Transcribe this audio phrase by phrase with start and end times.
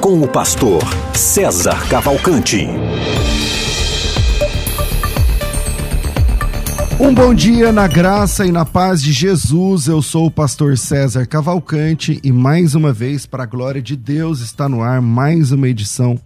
[0.00, 0.82] com o pastor
[1.12, 2.66] César Cavalcante.
[6.98, 9.88] Um bom dia na graça e na paz de Jesus.
[9.88, 14.40] Eu sou o pastor César Cavalcante e mais uma vez, para a glória de Deus,
[14.40, 16.18] está no ar mais uma edição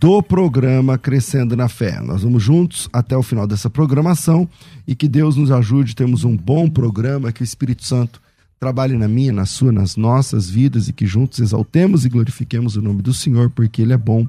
[0.00, 2.00] do programa Crescendo na Fé.
[2.00, 4.48] Nós vamos juntos até o final dessa programação
[4.84, 5.94] e que Deus nos ajude.
[5.94, 8.20] Temos um bom programa, que o Espírito Santo
[8.62, 12.80] trabalhe na minha, na sua, nas nossas vidas e que juntos exaltemos e glorifiquemos o
[12.80, 14.24] nome do Senhor, porque Ele é bom,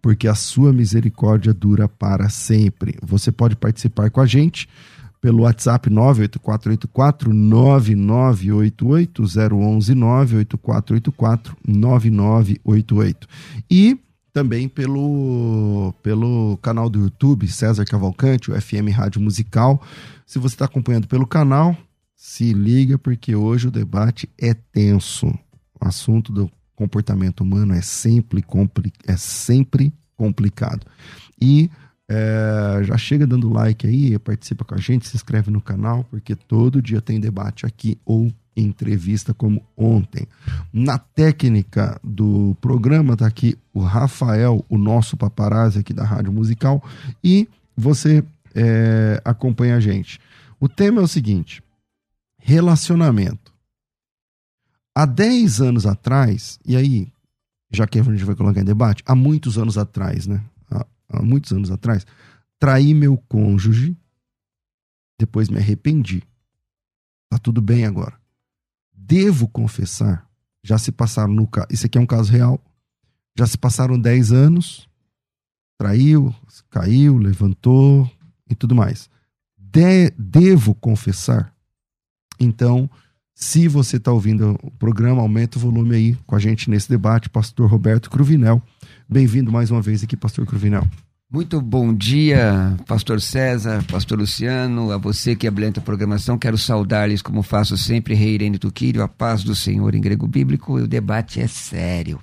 [0.00, 2.96] porque a sua misericórdia dura para sempre.
[3.02, 4.66] Você pode participar com a gente
[5.20, 13.28] pelo WhatsApp 98484 9988 011 98484 9988.
[13.70, 14.00] E
[14.32, 19.82] também pelo, pelo canal do YouTube César Cavalcante, o FM Rádio Musical.
[20.24, 21.76] Se você está acompanhando pelo canal,
[22.26, 25.28] se liga, porque hoje o debate é tenso.
[25.80, 30.84] O assunto do comportamento humano é sempre, compli é sempre complicado.
[31.40, 31.70] E
[32.10, 36.34] é, já chega dando like aí, participa com a gente, se inscreve no canal, porque
[36.34, 40.26] todo dia tem debate aqui ou entrevista como ontem.
[40.72, 46.82] Na técnica do programa tá aqui o Rafael, o nosso paparazzi aqui da Rádio Musical,
[47.22, 50.18] e você é, acompanha a gente.
[50.58, 51.62] O tema é o seguinte:
[52.46, 53.52] relacionamento.
[54.94, 57.12] Há 10 anos atrás, e aí,
[57.72, 60.44] já que a gente vai colocar em debate, há muitos anos atrás, né?
[60.70, 62.06] Há, há muitos anos atrás,
[62.56, 63.96] traí meu cônjuge,
[65.18, 66.22] depois me arrependi.
[67.28, 68.16] Tá tudo bem agora.
[68.94, 70.24] Devo confessar,
[70.62, 72.62] já se passaram no caso, isso aqui é um caso real,
[73.36, 74.88] já se passaram 10 anos,
[75.76, 76.32] traiu,
[76.70, 78.08] caiu, levantou
[78.48, 79.10] e tudo mais.
[79.58, 81.55] De, devo confessar
[82.38, 82.88] então,
[83.34, 87.28] se você está ouvindo o programa, aumenta o volume aí com a gente nesse debate,
[87.28, 88.62] pastor Roberto Cruvinel.
[89.08, 90.86] Bem-vindo mais uma vez aqui, pastor Cruvinel.
[91.30, 96.38] Muito bom dia, pastor César, pastor Luciano, a você que abrilhanta a programação.
[96.38, 100.78] Quero saudar-lhes, como faço sempre, Rei Irene Tuquírio, a paz do Senhor em grego bíblico.
[100.78, 102.20] E o debate é sério.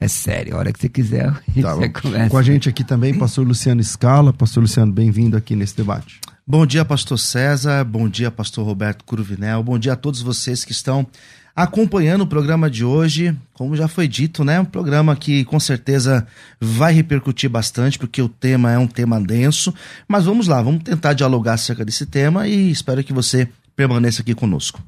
[0.00, 1.32] É sério, a hora que você quiser,
[1.62, 2.30] tá, você começa.
[2.30, 4.32] Com a gente aqui também, pastor Luciano Scala.
[4.32, 6.20] Pastor Luciano, bem-vindo aqui nesse debate.
[6.50, 7.84] Bom dia, pastor César.
[7.84, 9.62] Bom dia, pastor Roberto Curvinel.
[9.62, 11.06] Bom dia a todos vocês que estão
[11.54, 13.38] acompanhando o programa de hoje.
[13.54, 14.58] Como já foi dito, né?
[14.58, 16.26] Um programa que com certeza
[16.60, 19.72] vai repercutir bastante, porque o tema é um tema denso.
[20.08, 24.34] Mas vamos lá, vamos tentar dialogar acerca desse tema e espero que você permaneça aqui
[24.34, 24.82] conosco.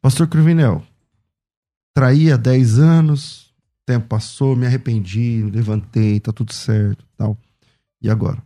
[0.00, 0.82] Pastor Cruvinel,
[1.94, 3.52] traí há 10 anos,
[3.84, 7.36] tempo passou, me arrependi, levantei, tá tudo certo tal.
[8.00, 8.42] E agora?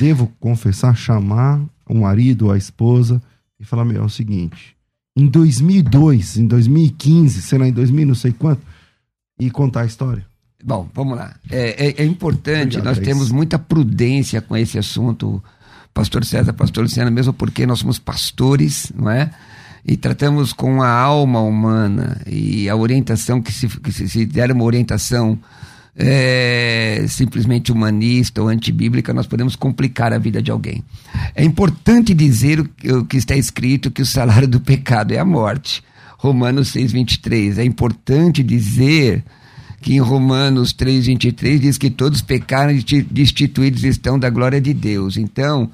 [0.00, 3.22] Devo confessar, chamar o marido, a esposa,
[3.58, 4.76] e falar: meu, é o seguinte,
[5.16, 8.62] em 2002, em 2015, sei lá, em 2000, não sei quanto,
[9.38, 10.24] e contar a história.
[10.64, 11.34] Bom, vamos lá.
[11.50, 15.42] É, é, é importante, nós temos muita prudência com esse assunto,
[15.94, 19.30] pastor César, pastor Luciano, mesmo porque nós somos pastores, não é?
[19.84, 24.50] E tratamos com a alma humana e a orientação que se, que se, se der
[24.52, 25.38] uma orientação
[26.00, 30.84] é, simplesmente humanista ou antibíblica, nós podemos complicar a vida de alguém.
[31.34, 35.24] É importante dizer o, o que está escrito que o salário do pecado é a
[35.24, 35.82] morte.
[36.16, 37.58] Romanos 6:23.
[37.58, 39.24] É importante dizer
[39.80, 45.16] que em Romanos 3:23 diz que todos pecaram e destituídos estão da glória de Deus.
[45.16, 45.68] Então,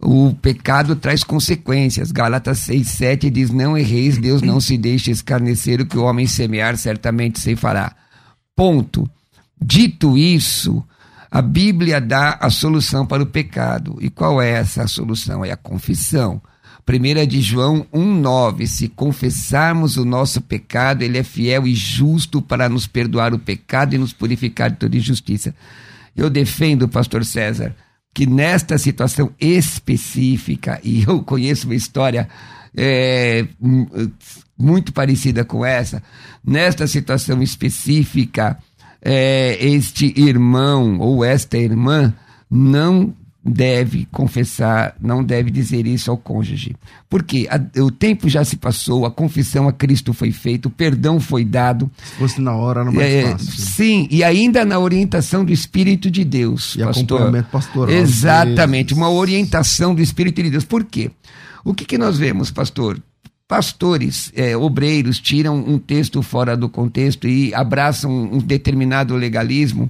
[0.00, 2.10] o pecado traz consequências.
[2.10, 6.78] Gálatas 6:7 diz: "Não erreis, Deus não se deixe escarnecer o que o homem semear,
[6.78, 7.94] certamente se fará."
[8.54, 9.06] Ponto.
[9.60, 10.84] Dito isso,
[11.30, 13.96] a Bíblia dá a solução para o pecado.
[14.00, 15.44] E qual é essa solução?
[15.44, 16.40] É a confissão.
[16.88, 22.68] 1 de João 1,9: Se confessarmos o nosso pecado, Ele é fiel e justo para
[22.68, 25.54] nos perdoar o pecado e nos purificar de toda injustiça.
[26.16, 27.74] Eu defendo, Pastor César,
[28.14, 32.28] que nesta situação específica, e eu conheço uma história
[32.74, 33.46] é,
[34.56, 36.02] muito parecida com essa,
[36.44, 38.58] nesta situação específica,
[39.02, 42.14] é, este irmão ou esta irmã
[42.50, 43.14] não
[43.48, 46.74] deve confessar, não deve dizer isso ao cônjuge.
[47.08, 51.20] Porque a, o tempo já se passou, a confissão a Cristo foi feita, o perdão
[51.20, 51.88] foi dado.
[52.02, 53.52] Se fosse na hora, não mais é, fácil.
[53.52, 57.04] Sim, e ainda na orientação do Espírito de Deus, e pastor.
[57.04, 57.94] acompanhamento pastoral.
[57.94, 60.64] Exatamente, uma orientação do Espírito de Deus.
[60.64, 61.10] Por quê?
[61.64, 63.00] O que, que nós vemos, pastor?
[63.48, 69.88] Pastores, é, obreiros, tiram um texto fora do contexto e abraçam um determinado legalismo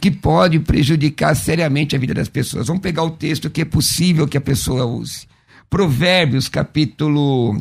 [0.00, 2.66] que pode prejudicar seriamente a vida das pessoas.
[2.66, 5.26] Vamos pegar o texto que é possível que a pessoa use.
[5.70, 7.60] Provérbios, capítulo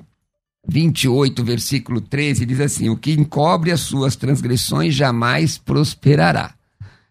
[0.68, 6.54] 28, versículo 13, diz assim: O que encobre as suas transgressões jamais prosperará.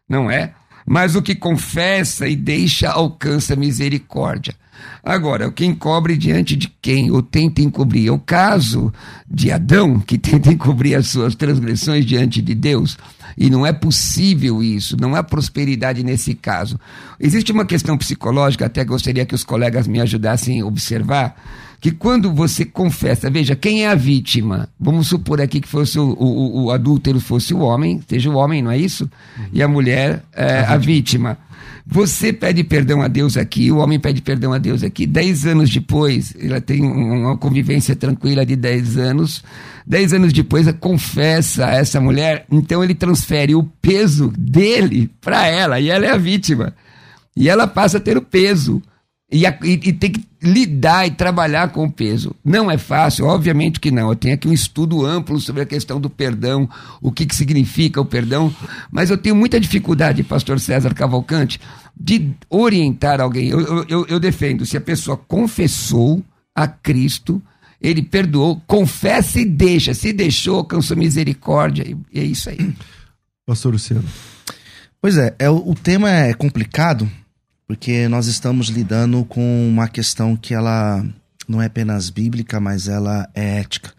[0.08, 0.54] Não é?
[0.86, 4.54] Mas o que confessa e deixa alcança misericórdia.
[5.02, 8.08] Agora, o que encobre diante de quem ou tenta encobrir?
[8.08, 8.92] É o caso
[9.28, 12.98] de Adão, que tenta encobrir as suas transgressões diante de Deus.
[13.38, 16.78] E não é possível isso, não há prosperidade nesse caso.
[17.20, 21.36] Existe uma questão psicológica, até gostaria que os colegas me ajudassem a observar,
[21.80, 24.68] que quando você confessa, veja, quem é a vítima?
[24.78, 28.62] Vamos supor aqui que fosse o, o, o adúltero fosse o homem, seja o homem,
[28.62, 29.10] não é isso?
[29.52, 31.38] E a mulher é a, a vítima.
[31.88, 35.06] Você pede perdão a Deus aqui, o homem pede perdão a Deus aqui.
[35.06, 39.44] Dez anos depois, ela tem uma convivência tranquila de dez anos.
[39.86, 42.44] Dez anos depois, confessa a essa mulher.
[42.50, 46.74] Então ele transfere o peso dele para ela e ela é a vítima.
[47.36, 48.82] E ela passa a ter o peso.
[49.30, 52.34] E, a, e, e, tem que lidar e trabalhar com o peso.
[52.44, 54.10] Não é fácil, obviamente que não.
[54.10, 56.68] Eu tenho aqui um estudo amplo sobre a questão do perdão,
[57.00, 58.54] o que, que significa o perdão,
[58.90, 61.60] mas eu tenho muita dificuldade, pastor César Cavalcante,
[61.98, 63.48] de orientar alguém.
[63.48, 66.22] Eu, eu, eu defendo, se a pessoa confessou
[66.54, 67.42] a Cristo,
[67.80, 69.92] ele perdoou, confessa e deixa.
[69.92, 71.84] Se deixou, alcançou misericórdia.
[72.12, 72.74] E é isso aí.
[73.44, 74.04] Pastor Luciano.
[75.00, 77.10] Pois é, é o tema é complicado
[77.66, 81.04] porque nós estamos lidando com uma questão que ela
[81.48, 83.92] não é apenas bíblica, mas ela é ética.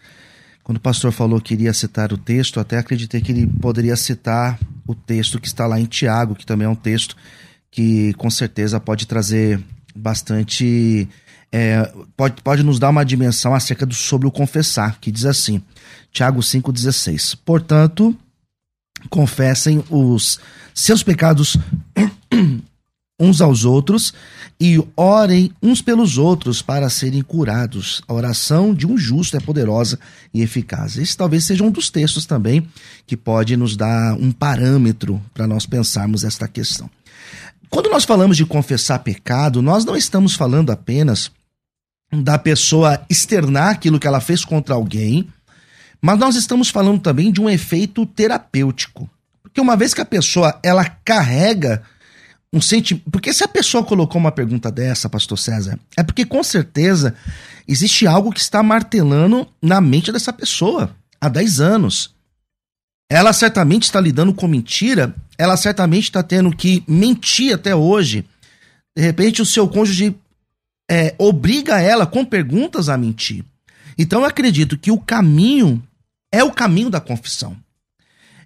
[0.63, 4.59] Quando o pastor falou que iria citar o texto, até acreditei que ele poderia citar
[4.85, 7.15] o texto que está lá em Tiago, que também é um texto
[7.71, 9.61] que com certeza pode trazer
[9.95, 11.07] bastante.
[11.51, 15.61] É, pode, pode nos dar uma dimensão acerca do, sobre o confessar, que diz assim,
[16.11, 17.37] Tiago 5,16.
[17.45, 18.17] Portanto,
[19.09, 20.39] confessem os
[20.73, 21.57] seus pecados
[23.19, 24.13] uns aos outros
[24.59, 28.01] e orem uns pelos outros para serem curados.
[28.07, 29.99] A oração de um justo é poderosa
[30.33, 30.97] e eficaz.
[30.97, 32.67] Esse talvez seja um dos textos também
[33.05, 36.89] que pode nos dar um parâmetro para nós pensarmos esta questão.
[37.69, 41.31] Quando nós falamos de confessar pecado, nós não estamos falando apenas
[42.11, 45.27] da pessoa externar aquilo que ela fez contra alguém,
[46.01, 49.09] mas nós estamos falando também de um efeito terapêutico.
[49.41, 51.83] Porque uma vez que a pessoa ela carrega
[52.57, 53.09] um sentimento.
[53.09, 57.15] Porque se a pessoa colocou uma pergunta dessa, pastor César, é porque com certeza
[57.67, 62.15] existe algo que está martelando na mente dessa pessoa há 10 anos.
[63.09, 68.25] Ela certamente está lidando com mentira, ela certamente está tendo que mentir até hoje.
[68.95, 70.15] De repente, o seu cônjuge
[70.89, 73.45] é, obriga ela com perguntas a mentir.
[73.97, 75.81] Então, eu acredito que o caminho
[76.31, 77.55] é o caminho da confissão.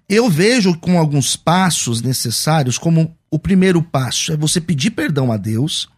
[0.08, 5.38] Eu vejo com alguns passos necessários como o primeiro passo é você pedir perdão a
[5.38, 5.88] Deus,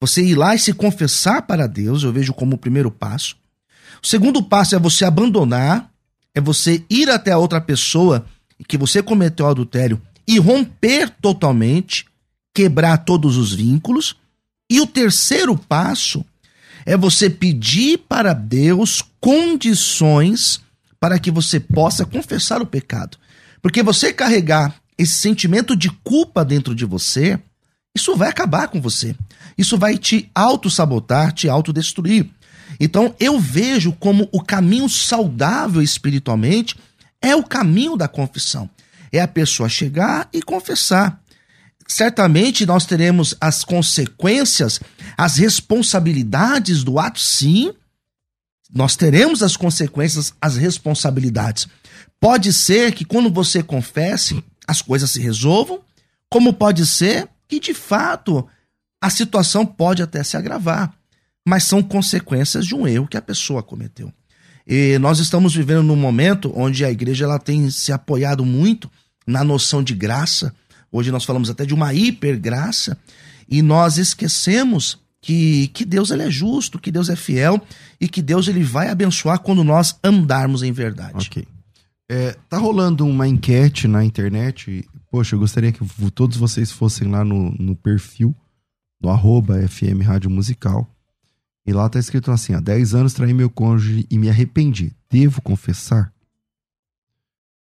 [0.00, 3.36] você ir lá e se confessar para Deus, eu vejo como o primeiro passo.
[4.00, 5.90] O segundo passo é você abandonar,
[6.32, 8.24] é você ir até a outra pessoa
[8.68, 12.06] que você cometeu adultério e romper totalmente,
[12.54, 14.14] quebrar todos os vínculos.
[14.70, 16.24] E o terceiro passo
[16.86, 20.60] é você pedir para Deus condições
[21.00, 23.18] para que você possa confessar o pecado.
[23.60, 27.40] Porque você carregar esse sentimento de culpa dentro de você,
[27.94, 29.16] isso vai acabar com você.
[29.56, 32.28] Isso vai te auto-sabotar, te autodestruir.
[32.78, 36.76] Então eu vejo como o caminho saudável espiritualmente
[37.20, 38.68] é o caminho da confissão.
[39.10, 41.20] É a pessoa chegar e confessar.
[41.88, 44.80] Certamente nós teremos as consequências,
[45.16, 47.72] as responsabilidades do ato, sim.
[48.72, 51.66] Nós teremos as consequências, as responsabilidades.
[52.20, 55.80] Pode ser que quando você confesse, as coisas se resolvam,
[56.28, 58.46] como pode ser que de fato
[59.02, 60.94] a situação pode até se agravar,
[61.46, 64.12] mas são consequências de um erro que a pessoa cometeu.
[64.66, 68.90] E nós estamos vivendo num momento onde a igreja ela tem se apoiado muito
[69.26, 70.54] na noção de graça.
[70.92, 72.96] Hoje nós falamos até de uma hipergraça
[73.48, 77.60] e nós esquecemos que, que Deus ele é justo, que Deus é fiel
[78.00, 81.26] e que Deus ele vai abençoar quando nós andarmos em verdade.
[81.26, 81.46] Ok.
[82.12, 84.84] É, tá rolando uma enquete na internet.
[85.12, 85.78] Poxa, eu gostaria que
[86.10, 88.34] todos vocês fossem lá no, no perfil
[89.00, 90.92] no arroba FM Rádio Musical.
[91.64, 94.92] E lá tá escrito assim: há 10 anos traí meu cônjuge e me arrependi.
[95.08, 96.12] Devo confessar?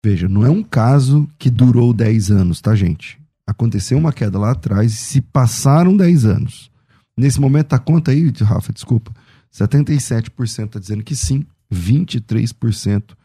[0.04, 3.18] Veja, não é um caso que durou 10 anos, tá, gente?
[3.46, 6.70] Aconteceu uma queda lá atrás e se passaram 10 anos.
[7.16, 9.14] Nesse momento, tá conta aí, Rafa, desculpa.
[9.50, 13.16] 77% tá dizendo que sim, 23%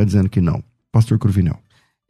[0.00, 0.62] tá dizendo que não.
[0.92, 1.58] Pastor Cruvinel.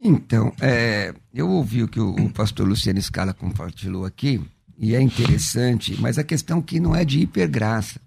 [0.01, 4.41] Então, é, eu ouvi o que o, o pastor Luciano Scala compartilhou aqui,
[4.77, 7.99] e é interessante, mas a questão que não é de hipergraça.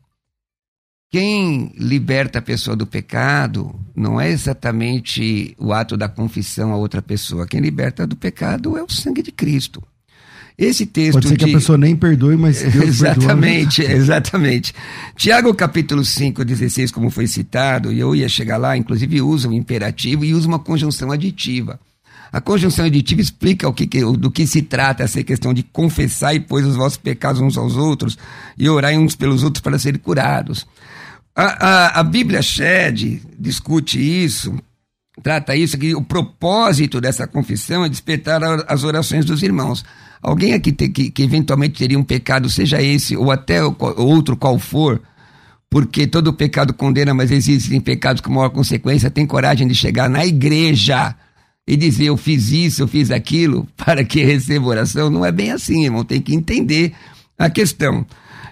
[1.11, 7.03] Quem liberta a pessoa do pecado não é exatamente o ato da confissão a outra
[7.03, 7.47] pessoa.
[7.47, 9.83] Quem liberta do pecado é o sangue de Cristo.
[10.63, 11.15] Esse texto.
[11.15, 11.51] Pode ser que de...
[11.51, 14.01] a pessoa nem perdoe, mas Deus Exatamente, perdoa, né?
[14.01, 14.75] exatamente.
[15.17, 19.53] Tiago capítulo 5, 16, como foi citado, e eu ia chegar lá, inclusive usa um
[19.53, 21.81] imperativo e usa uma conjunção aditiva.
[22.33, 26.41] A conjunção aditiva explica o que, do que se trata essa questão de confessar e
[26.41, 28.17] pôs os vossos pecados uns aos outros
[28.57, 30.65] e orar uns pelos outros para serem curados.
[31.35, 34.55] A, a, a Bíblia Shed discute isso,
[35.23, 39.85] trata isso, que o propósito dessa confissão é despertar as orações dos irmãos.
[40.23, 44.57] Alguém aqui te, que, que eventualmente teria um pecado, seja esse ou até outro qual
[44.57, 45.03] for,
[45.69, 50.25] porque todo pecado condena, mas existem pecados com maior consequência, tem coragem de chegar na
[50.25, 51.17] igreja
[51.67, 55.51] e dizer eu fiz isso, eu fiz aquilo, para que receba oração, não é bem
[55.51, 56.93] assim, irmão, tem que entender
[57.37, 58.07] a questão.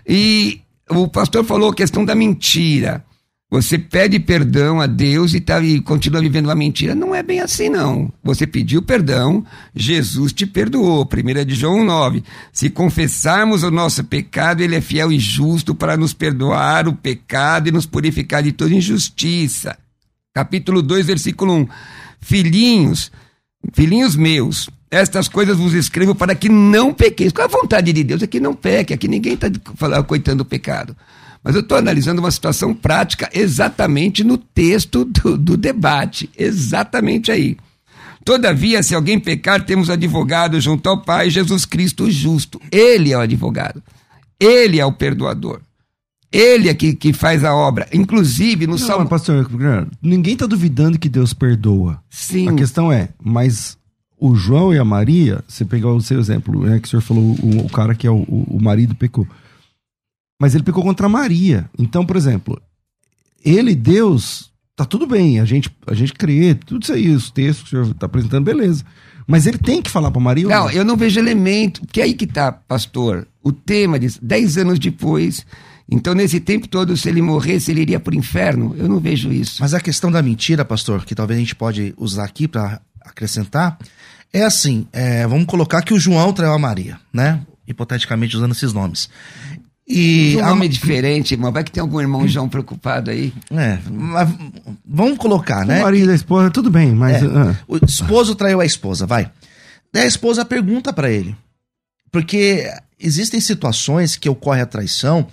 [0.08, 3.04] E o pastor falou a questão da mentira.
[3.50, 6.94] Você pede perdão a Deus e, tá, e continua vivendo uma mentira.
[6.94, 8.12] Não é bem assim, não.
[8.22, 11.02] Você pediu perdão, Jesus te perdoou.
[11.04, 12.22] 1 de João 9.
[12.52, 17.68] Se confessarmos o nosso pecado, ele é fiel e justo para nos perdoar o pecado
[17.68, 19.76] e nos purificar de toda injustiça.
[20.32, 21.68] Capítulo 2, versículo 1.
[22.20, 23.10] Filhinhos,
[23.72, 27.32] filhinhos meus, estas coisas vos escrevo para que não pequeis.
[27.32, 28.22] Qual a vontade de Deus?
[28.22, 29.48] É que não peque, aqui ninguém está
[30.06, 30.96] coitando o pecado.
[31.42, 37.56] Mas eu estou analisando uma situação prática exatamente no texto do, do debate, exatamente aí.
[38.24, 42.60] Todavia, se alguém pecar, temos advogado junto ao Pai, Jesus Cristo justo.
[42.70, 43.82] Ele é o advogado.
[44.38, 45.60] Ele é o perdoador.
[46.30, 47.88] Ele é que, que faz a obra.
[47.92, 49.08] Inclusive, no Não, Salmo.
[49.08, 49.50] pastor,
[50.00, 52.00] ninguém está duvidando que Deus perdoa.
[52.08, 52.48] Sim.
[52.48, 53.76] A questão é, mas
[54.18, 57.24] o João e a Maria, você pegou o seu exemplo, né, que o senhor falou,
[57.42, 59.26] o, o cara que é o, o marido pecou.
[60.40, 61.70] Mas ele pecou contra Maria.
[61.78, 62.60] Então, por exemplo,
[63.44, 67.68] ele, Deus, tá tudo bem, a gente, a gente crê, tudo isso aí, os textos
[67.68, 68.84] que o senhor está apresentando, beleza.
[69.26, 70.48] Mas ele tem que falar para Maria?
[70.48, 73.28] Não, não, eu não vejo elemento, que é aí que tá, pastor.
[73.42, 75.46] O tema diz, dez anos depois,
[75.90, 78.76] então, nesse tempo todo, se ele morresse, ele iria para o inferno.
[78.78, 79.56] Eu não vejo isso.
[79.60, 83.76] Mas a questão da mentira, pastor, que talvez a gente pode usar aqui para acrescentar,
[84.32, 87.40] é assim: é, vamos colocar que o João traiu a Maria, né?
[87.66, 89.10] Hipoteticamente usando esses nomes.
[89.92, 90.68] E um nome a...
[90.68, 91.50] diferente, irmão.
[91.50, 93.32] Vai que tem algum irmão João preocupado aí.
[93.50, 94.28] É, mas
[94.86, 95.80] vamos colocar, né?
[95.80, 97.20] O marido da esposa, tudo bem, mas.
[97.20, 97.56] É, uh...
[97.66, 99.30] O esposo traiu a esposa, vai.
[99.92, 101.36] Daí a esposa pergunta para ele.
[102.12, 105.26] Porque existem situações que ocorre a traição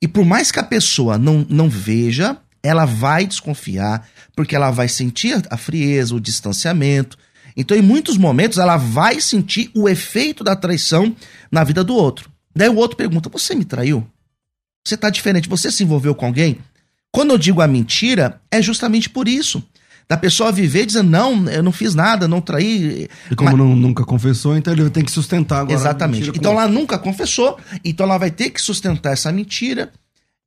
[0.00, 4.88] e por mais que a pessoa não, não veja, ela vai desconfiar, porque ela vai
[4.88, 7.16] sentir a frieza, o distanciamento.
[7.56, 11.16] Então, em muitos momentos, ela vai sentir o efeito da traição
[11.50, 12.30] na vida do outro.
[12.56, 14.06] Daí o outro pergunta: Você me traiu?
[14.84, 15.48] Você tá diferente?
[15.48, 16.58] Você se envolveu com alguém?
[17.12, 19.62] Quando eu digo a mentira, é justamente por isso.
[20.08, 23.08] Da pessoa viver dizendo, não, eu não fiz nada, não traí.
[23.28, 23.58] E como mas...
[23.58, 25.74] não, nunca confessou, então ele tem que sustentar agora.
[25.74, 26.30] Exatamente.
[26.30, 29.90] Então ela nunca confessou, então ela vai ter que sustentar essa mentira,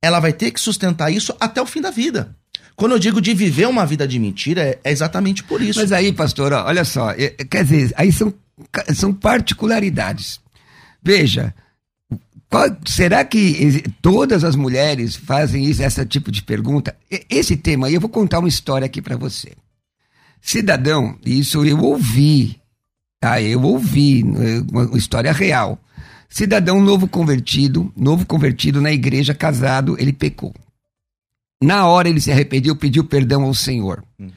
[0.00, 2.34] ela vai ter que sustentar isso até o fim da vida.
[2.74, 5.78] Quando eu digo de viver uma vida de mentira, é, é exatamente por isso.
[5.78, 8.32] Mas aí, pastor, olha só, é, quer dizer, aí são,
[8.94, 10.40] são particularidades.
[11.02, 11.52] Veja,
[12.50, 16.96] qual, será que todas as mulheres fazem isso, esse tipo de pergunta?
[17.30, 19.52] Esse tema aí, eu vou contar uma história aqui para você.
[20.40, 22.60] Cidadão, isso eu ouvi,
[23.20, 23.40] tá?
[23.40, 24.24] Eu ouvi,
[24.72, 25.78] uma história real.
[26.28, 30.52] Cidadão novo convertido, novo convertido na igreja, casado, ele pecou.
[31.62, 34.02] Na hora ele se arrependeu, pediu perdão ao Senhor.
[34.18, 34.30] Hum.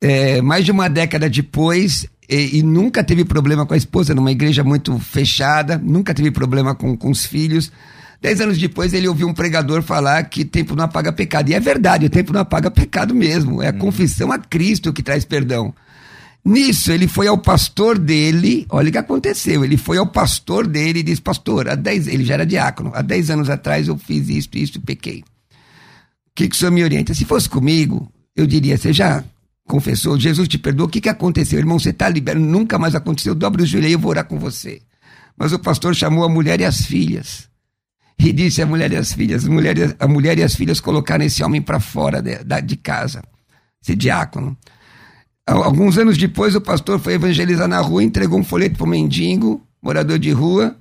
[0.00, 4.30] É, mais de uma década depois, e, e, nunca teve problema com a esposa, numa
[4.30, 7.72] igreja muito fechada, nunca teve problema com, com os filhos.
[8.20, 11.48] Dez anos depois, ele ouviu um pregador falar que tempo não apaga pecado.
[11.48, 13.62] E é verdade, o tempo não apaga pecado mesmo.
[13.62, 13.78] É a hum.
[13.78, 15.72] confissão a Cristo que traz perdão.
[16.44, 19.64] Nisso, ele foi ao pastor dele, olha o que aconteceu.
[19.64, 23.02] Ele foi ao pastor dele e disse: Pastor, há dez, ele já era diácono, há
[23.02, 25.20] 10 anos atrás eu fiz isto, isto e pequei.
[25.20, 25.24] O
[26.34, 27.14] que, que o senhor me orienta?
[27.14, 29.22] Se fosse comigo, eu diria: Você já
[29.68, 31.58] confessou, Jesus te perdoou, o que, que aconteceu?
[31.58, 34.38] Irmão, você está liberado, nunca mais aconteceu, dobre o joelho aí, eu vou orar com
[34.38, 34.80] você.
[35.36, 37.48] Mas o pastor chamou a mulher e as filhas.
[38.18, 41.24] E disse a mulher e as filhas, a mulher, a mulher e as filhas colocaram
[41.24, 43.22] esse homem para fora de, de casa,
[43.80, 44.56] esse diácono.
[45.46, 49.62] Alguns anos depois, o pastor foi evangelizar na rua, entregou um folheto para um mendigo,
[49.80, 50.76] morador de rua,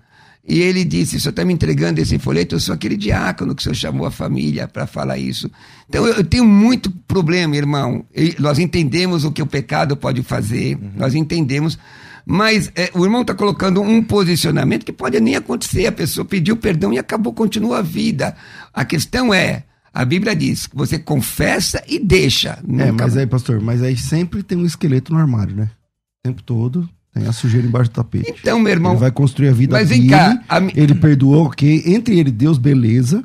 [0.48, 2.56] e ele disse: O senhor está me entregando esse folheto?
[2.56, 5.52] Eu sou aquele diácono que o senhor chamou a família para falar isso.
[5.90, 8.06] Então eu tenho muito problema, irmão.
[8.40, 10.92] nós entendemos o que o pecado pode fazer, uhum.
[10.96, 11.78] nós entendemos,
[12.26, 15.86] mas é, o irmão está colocando um posicionamento que pode nem acontecer.
[15.86, 18.34] A pessoa pediu perdão e acabou, continua a vida.
[18.74, 19.64] A questão é.
[19.94, 22.60] A Bíblia diz que você confessa e deixa.
[22.80, 25.72] É, mas aí, pastor, mas aí sempre tem um esqueleto no armário, né?
[26.20, 28.34] O tempo todo tem a sujeira embaixo do tapete.
[28.40, 28.94] Então, meu irmão.
[28.94, 30.10] Ele vai construir a vida mas dele.
[30.10, 30.58] Cá, a...
[30.76, 31.84] Ele perdoou, ok.
[31.86, 33.24] Entre ele e Deus, beleza.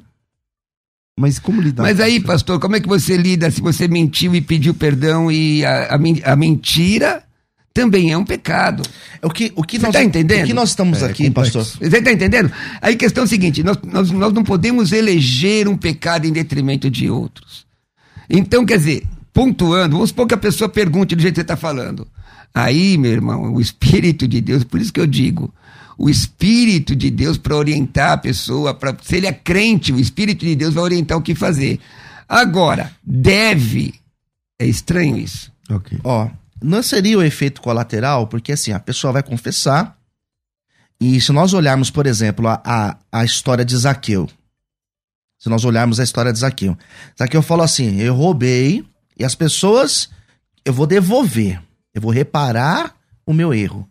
[1.18, 1.82] Mas como lidar?
[1.82, 5.64] Mas aí, pastor, como é que você lida se você mentiu e pediu perdão e
[5.64, 7.22] a, a, a mentira
[7.74, 8.82] também é um pecado.
[9.22, 10.44] O que, o que Você está entendendo?
[10.44, 11.58] O que nós estamos é, aqui, complexo.
[11.58, 11.90] pastor?
[11.90, 12.52] Você está entendendo?
[12.80, 16.32] Aí a questão é a seguinte: nós, nós, nós não podemos eleger um pecado em
[16.32, 17.66] detrimento de outros.
[18.28, 21.56] Então, quer dizer, pontuando, vamos supor que a pessoa pergunte do jeito que você está
[21.56, 22.06] falando.
[22.54, 25.52] Aí, meu irmão, o Espírito de Deus, por isso que eu digo,
[25.96, 30.44] o Espírito de Deus para orientar a pessoa, pra, se ele é crente, o Espírito
[30.44, 31.80] de Deus vai orientar o que fazer.
[32.28, 33.94] Agora, deve.
[34.58, 35.50] É estranho isso.
[35.70, 35.98] Ok.
[36.04, 36.28] Ó,
[36.62, 39.96] não seria o efeito colateral, porque assim, a pessoa vai confessar,
[41.00, 44.28] e se nós olharmos, por exemplo, a, a, a história de Zaqueu,
[45.36, 46.78] se nós olharmos a história de Zaqueu,
[47.18, 48.84] Zaqueu falou assim: eu roubei,
[49.18, 50.08] e as pessoas,
[50.64, 51.60] eu vou devolver,
[51.94, 52.94] eu vou reparar
[53.26, 53.88] o meu erro.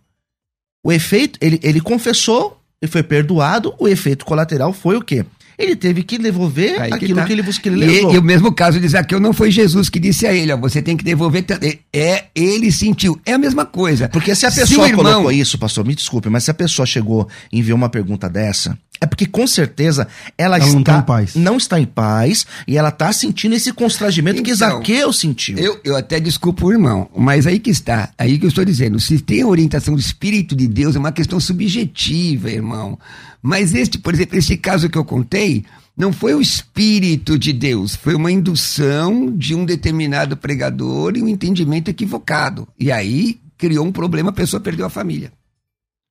[0.84, 5.26] O efeito, ele, ele confessou, ele foi perdoado, o efeito colateral foi o quê?
[5.62, 7.26] ele teve que devolver Aí aquilo que, tá.
[7.26, 8.12] que, ele, que ele levou.
[8.12, 10.58] E, e, o mesmo caso de Zaqueu não foi Jesus que disse a ele, ó,
[10.58, 11.46] você tem que devolver.
[11.94, 13.20] É, ele sentiu.
[13.26, 14.10] É a mesma coisa.
[14.10, 15.06] Porque se a pessoa se irmão...
[15.06, 18.78] colocou isso, pastor, me desculpe, mas se a pessoa chegou e enviou uma pergunta dessa,
[19.02, 21.36] é porque com certeza ela, ela está, não, tá em paz.
[21.36, 25.58] não está em paz e ela está sentindo esse constrangimento então, que Zaqueu sentiu.
[25.58, 29.00] Eu, eu até desculpo o irmão, mas aí que está, aí que eu estou dizendo,
[29.00, 32.98] se tem orientação do Espírito de Deus, é uma questão subjetiva, irmão.
[33.42, 35.66] Mas este, por exemplo, esse caso que eu contei,
[35.98, 41.28] não foi o Espírito de Deus, foi uma indução de um determinado pregador e um
[41.28, 42.68] entendimento equivocado.
[42.80, 45.32] E aí criou um problema, a pessoa perdeu a família.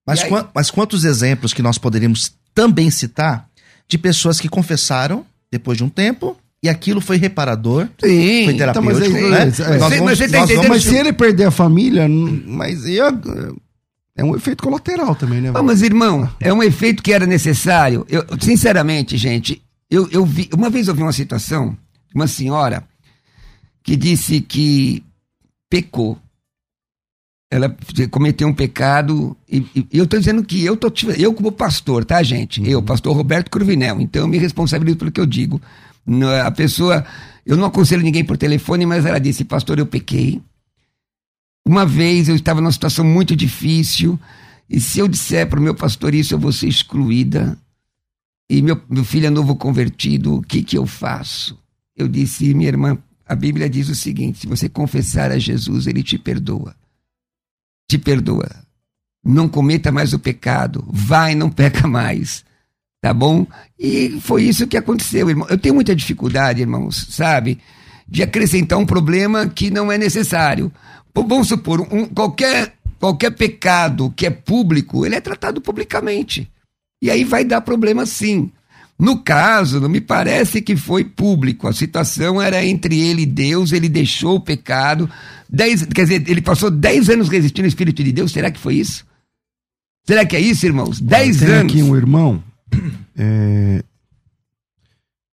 [0.06, 0.30] Mas, aí...
[0.52, 3.48] mas quantos exemplos que nós poderíamos também citar
[3.88, 9.06] de pessoas que confessaram depois de um tempo e aquilo foi reparador, Sim, foi terapêutico,
[9.06, 9.78] então, mas, é, né?
[9.78, 13.06] mas, mas, você tá mas se ele perder a família, mas eu,
[14.16, 15.50] é um efeito colateral também, né?
[15.54, 18.04] Ah, mas, irmão, é um efeito que era necessário.
[18.08, 20.50] Eu, sinceramente, gente, eu, eu vi.
[20.54, 22.84] Uma vez eu vi uma situação de uma senhora
[23.82, 25.02] que disse que
[25.70, 26.18] pecou.
[27.50, 27.76] Ela
[28.10, 32.22] cometeu um pecado, e, e eu estou dizendo que eu, tô, eu, como pastor, tá,
[32.22, 32.60] gente?
[32.60, 32.66] Uhum.
[32.66, 35.60] Eu, pastor Roberto Cruvinel, então eu me responsabilizo pelo que eu digo.
[36.44, 37.04] A pessoa,
[37.44, 40.40] eu não aconselho ninguém por telefone, mas ela disse: Pastor, eu pequei,
[41.66, 44.18] uma vez eu estava numa situação muito difícil,
[44.68, 47.58] e se eu disser para o meu pastor isso, eu vou ser excluída.
[48.48, 51.58] E meu, meu filho é novo convertido, o que, que eu faço?
[51.96, 56.02] Eu disse, minha irmã, a Bíblia diz o seguinte: se você confessar a Jesus, ele
[56.02, 56.74] te perdoa.
[57.90, 58.48] Te perdoa.
[59.24, 60.84] Não cometa mais o pecado.
[60.88, 62.44] Vai, não peca mais.
[63.02, 63.44] Tá bom?
[63.76, 65.48] E foi isso que aconteceu, irmão.
[65.50, 67.58] Eu tenho muita dificuldade, irmãos, sabe?
[68.06, 70.70] De acrescentar um problema que não é necessário.
[71.12, 76.48] Vamos supor, um, qualquer, qualquer pecado que é público, ele é tratado publicamente.
[77.02, 78.52] E aí vai dar problema sim.
[78.96, 81.66] No caso, não me parece que foi público.
[81.66, 85.10] A situação era entre ele e Deus, ele deixou o pecado.
[85.52, 88.32] Dez, quer dizer, ele passou 10 anos resistindo ao Espírito de Deus.
[88.32, 89.04] Será que foi isso?
[90.06, 91.00] Será que é isso, irmãos?
[91.00, 91.72] 10 anos.
[91.72, 92.42] aqui um irmão.
[93.22, 93.84] É,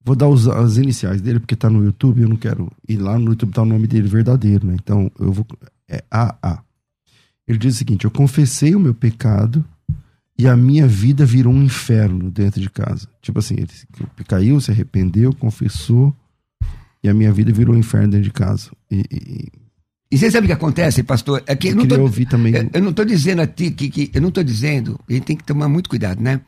[0.07, 3.19] Vou dar os, as iniciais dele, porque tá no YouTube, eu não quero ir lá
[3.19, 4.73] no YouTube, tá o nome dele verdadeiro, né?
[4.81, 5.45] Então, eu vou.
[5.85, 6.63] É AA.
[7.45, 9.65] Ele diz o seguinte: Eu confessei o meu pecado
[10.39, 13.05] e a minha vida virou um inferno dentro de casa.
[13.21, 13.67] Tipo assim, ele
[14.25, 16.15] caiu, se arrependeu, confessou
[17.03, 18.71] e a minha vida virou um inferno dentro de casa.
[18.89, 19.51] E, e,
[20.09, 21.43] e você sabe o que acontece, pastor?
[21.45, 22.55] É que eu, eu não tô, ouvir também.
[22.55, 25.23] Eu, eu não estou dizendo a ti que, que eu não estou dizendo, a gente
[25.23, 26.41] tem que tomar muito cuidado, né?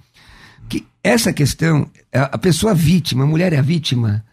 [0.69, 4.24] que essa questão, a pessoa vítima, a mulher é a vítima,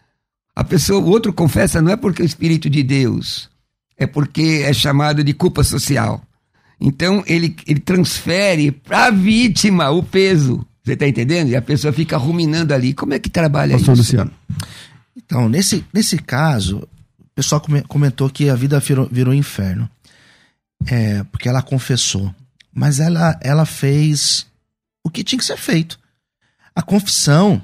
[0.55, 3.49] a pessoa, o outro confessa não é porque é o Espírito de Deus,
[3.97, 6.21] é porque é chamado de culpa social.
[6.79, 10.65] Então ele, ele transfere para a vítima o peso.
[10.83, 11.49] Você está entendendo?
[11.49, 12.93] E a pessoa fica ruminando ali.
[12.93, 14.03] Como é que trabalha Pastor isso?
[14.03, 14.31] Luciano.
[15.17, 16.87] Então, nesse, nesse caso,
[17.37, 19.87] pessoal comentou que a vida virou, virou inferno.
[20.87, 22.33] É, porque ela confessou.
[22.73, 24.47] Mas ela, ela fez
[25.03, 25.99] o que tinha que ser feito.
[26.75, 27.61] A confissão,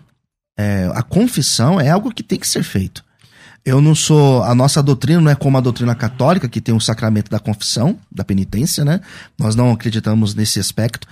[0.57, 3.03] é, a confissão é algo que tem que ser feito.
[3.65, 4.43] Eu não sou.
[4.43, 7.97] A nossa doutrina não é como a doutrina católica, que tem o sacramento da confissão,
[8.11, 8.99] da penitência, né?
[9.39, 11.07] Nós não acreditamos nesse aspecto.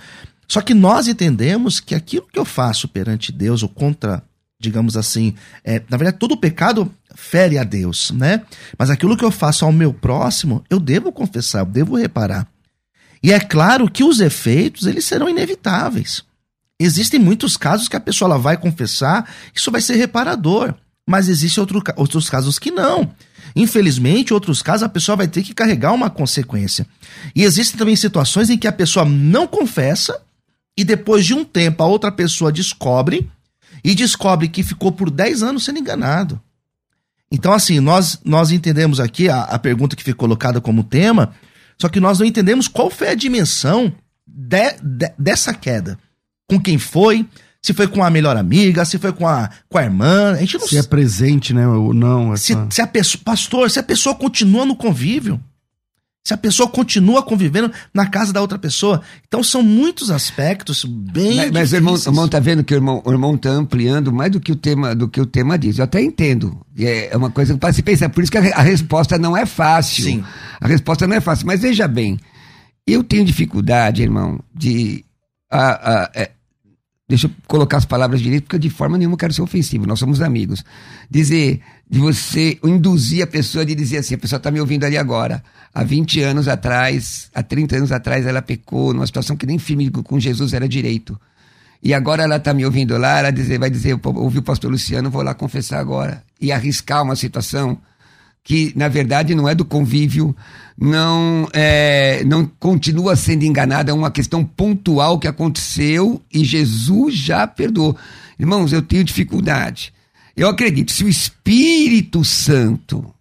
[0.46, 4.22] Só que nós entendemos que aquilo que eu faço perante Deus, ou contra,
[4.62, 8.42] digamos assim, é, na verdade, todo pecado fere a Deus, né?
[8.78, 12.46] Mas aquilo que eu faço ao meu próximo, eu devo confessar, eu devo reparar.
[13.22, 16.22] E é claro que os efeitos, eles serão inevitáveis.
[16.80, 20.74] Existem muitos casos que a pessoa ela vai confessar, isso vai ser reparador.
[21.06, 23.12] Mas existem outro, outros casos que não.
[23.56, 26.86] Infelizmente, outros casos a pessoa vai ter que carregar uma consequência.
[27.34, 30.20] E existem também situações em que a pessoa não confessa
[30.78, 33.28] e depois de um tempo a outra pessoa descobre
[33.84, 36.40] e descobre que ficou por 10 anos sendo enganado.
[37.30, 41.32] Então, assim, nós, nós entendemos aqui a, a pergunta que foi colocada como tema,
[41.80, 43.92] só que nós não entendemos qual foi a dimensão
[44.26, 45.98] de, de, dessa queda.
[46.48, 47.26] Com quem foi,
[47.62, 50.32] se foi com a melhor amiga, se foi com a, com a irmã.
[50.32, 51.66] A gente não Se é presente, né?
[51.66, 52.34] Ou não.
[52.34, 52.44] Essa...
[52.44, 55.40] Se, se a pessoa, pastor, se a pessoa continua no convívio.
[56.24, 59.02] Se a pessoa continua convivendo na casa da outra pessoa.
[59.26, 61.36] Então são muitos aspectos bem.
[61.36, 64.12] Mas, mas o irmão, o irmão tá vendo que o irmão, o irmão tá ampliando
[64.12, 65.78] mais do que o tema, do que o tema diz.
[65.78, 66.64] Eu até entendo.
[66.78, 68.08] É uma coisa que se pensar.
[68.08, 70.04] Por isso que a, a resposta não é fácil.
[70.04, 70.24] Sim.
[70.60, 71.44] A resposta não é fácil.
[71.44, 72.20] Mas veja bem,
[72.86, 75.04] eu tenho dificuldade, irmão, de.
[75.50, 76.30] A, a, é,
[77.08, 79.98] deixa eu colocar as palavras direito, porque de forma nenhuma eu quero ser ofensivo, nós
[79.98, 80.64] somos amigos.
[81.10, 81.60] Dizer,
[81.92, 85.44] de você induzir a pessoa de dizer assim, a pessoa está me ouvindo ali agora.
[85.74, 89.90] Há 20 anos atrás, há 30 anos atrás, ela pecou numa situação que nem firme
[89.90, 91.20] com Jesus era direito.
[91.82, 95.10] E agora ela está me ouvindo lá, ela dizer, vai dizer, ouvi o pastor Luciano,
[95.10, 96.24] vou lá confessar agora.
[96.40, 97.76] E arriscar uma situação
[98.42, 100.34] que na verdade não é do convívio,
[100.78, 107.46] não é, não continua sendo enganada, é uma questão pontual que aconteceu e Jesus já
[107.46, 107.94] perdoou.
[108.38, 109.92] Irmãos, eu tenho dificuldade.
[110.36, 113.14] Eu acredito, se o Espírito Santo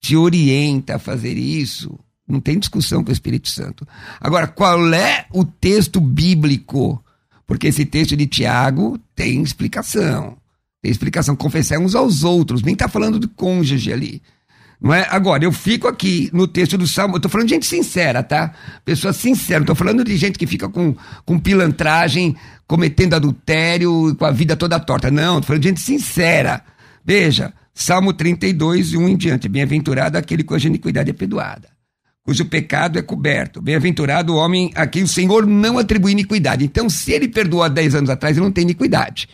[0.00, 3.86] te orienta a fazer isso, não tem discussão com o Espírito Santo.
[4.20, 7.02] Agora, qual é o texto bíblico?
[7.46, 10.36] Porque esse texto de Tiago tem explicação.
[10.82, 11.36] Tem explicação.
[11.36, 12.62] Confessar uns aos outros.
[12.62, 14.22] Nem está falando de cônjuge ali.
[14.80, 15.06] Não é?
[15.10, 18.52] Agora, eu fico aqui no texto do Salmo, eu tô falando de gente sincera, tá?
[18.84, 22.36] Pessoa sincera, não tô falando de gente que fica com, com pilantragem,
[22.66, 25.10] cometendo adultério, com a vida toda torta.
[25.10, 26.62] Não, tô falando de gente sincera.
[27.04, 29.48] Veja, Salmo 32, 1 em diante.
[29.48, 31.68] Bem-aventurado aquele cuja iniquidade é perdoada,
[32.22, 33.62] cujo pecado é coberto.
[33.62, 36.64] Bem-aventurado o homem a quem o Senhor não atribui iniquidade.
[36.64, 39.28] Então, se ele perdoou há 10 anos atrás, ele não tem iniquidade.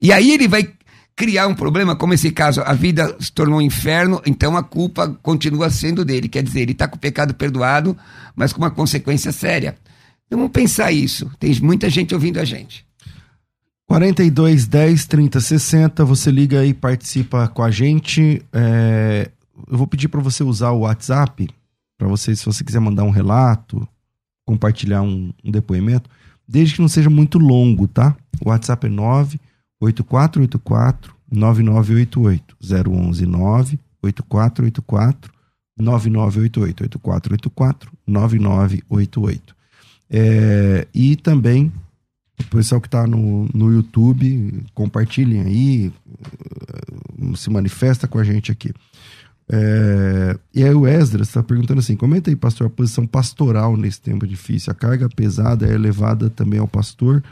[0.00, 0.68] E aí ele vai
[1.16, 5.08] criar um problema, como esse caso, a vida se tornou um inferno, então a culpa
[5.22, 6.28] continua sendo dele.
[6.28, 7.96] Quer dizer, ele está com o pecado perdoado,
[8.36, 9.78] mas com uma consequência séria.
[10.26, 11.30] Então vamos pensar isso.
[11.40, 12.84] Tem muita gente ouvindo a gente.
[13.86, 18.42] 42 10 30 60, você liga aí, participa com a gente.
[18.52, 19.30] É,
[19.70, 21.48] eu vou pedir para você usar o WhatsApp,
[21.96, 23.88] para você, se você quiser mandar um relato,
[24.44, 26.10] compartilhar um, um depoimento,
[26.46, 28.14] desde que não seja muito longo, tá?
[28.44, 29.40] O WhatsApp é 9
[29.80, 35.32] 8484 9988 011 9 8484
[35.78, 39.56] 9988 8484 9988
[40.08, 41.72] é, e também
[42.38, 45.92] o pessoal que está no, no YouTube compartilhem aí
[47.18, 48.72] uh, se manifesta com a gente aqui.
[49.48, 54.00] É, e aí o Esdras está perguntando assim comenta aí pastor a posição pastoral nesse
[54.00, 54.70] tempo difícil.
[54.70, 57.22] A carga pesada é elevada também ao pastor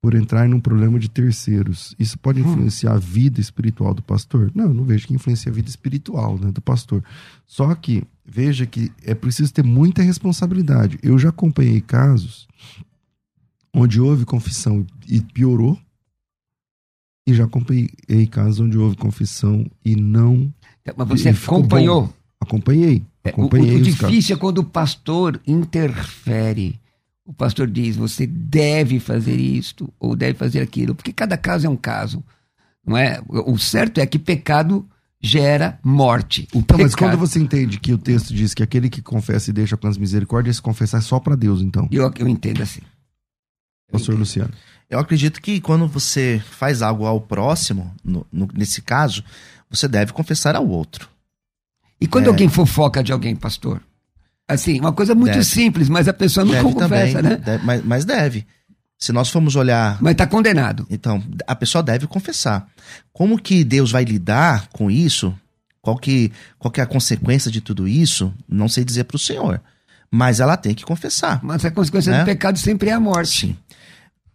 [0.00, 1.94] por entrar num problema de terceiros.
[1.98, 2.50] Isso pode hum.
[2.50, 4.50] influenciar a vida espiritual do pastor?
[4.54, 7.02] Não, eu não vejo que influencia a vida espiritual né, do pastor.
[7.46, 10.98] Só que veja que é preciso ter muita responsabilidade.
[11.02, 12.46] Eu já acompanhei casos
[13.74, 15.78] onde houve confissão e piorou,
[17.26, 20.52] e já acompanhei casos onde houve confissão e não.
[20.96, 22.06] Mas você acompanhou?
[22.06, 22.12] Bom.
[22.40, 23.02] Acompanhei.
[23.22, 24.30] acompanhei o, o, o difícil casos.
[24.30, 26.80] é quando o pastor interfere
[27.28, 31.70] o pastor diz: você deve fazer isto ou deve fazer aquilo, porque cada caso é
[31.70, 32.24] um caso.
[32.84, 33.20] Não é?
[33.28, 34.88] O certo é que pecado
[35.20, 36.48] gera morte.
[36.54, 36.82] O então, pecado...
[36.82, 39.86] mas quando você entende que o texto diz que aquele que confessa e deixa com
[39.86, 41.86] as misericórdias, se confessar é só para Deus, então?
[41.90, 42.80] Eu, eu entendo assim.
[43.92, 44.20] Pastor entendo.
[44.20, 44.54] Luciano.
[44.88, 49.22] Eu acredito que quando você faz algo ao próximo, no, no, nesse caso,
[49.68, 51.10] você deve confessar ao outro.
[52.00, 52.28] E quando é...
[52.28, 53.82] alguém fofoca de alguém, pastor?
[54.48, 55.44] Assim, uma coisa muito deve.
[55.44, 57.36] simples, mas a pessoa não deve confessa, também, né?
[57.36, 58.46] Deve, mas, mas deve.
[58.98, 59.98] Se nós formos olhar.
[60.00, 60.86] Mas está condenado.
[60.90, 62.66] Então, a pessoa deve confessar.
[63.12, 65.34] Como que Deus vai lidar com isso?
[65.82, 68.32] Qual que, qual que é a consequência de tudo isso?
[68.48, 69.60] Não sei dizer para o Senhor.
[70.10, 71.40] Mas ela tem que confessar.
[71.44, 72.20] Mas a consequência né?
[72.20, 73.48] do pecado sempre é a morte.
[73.48, 73.56] Sim.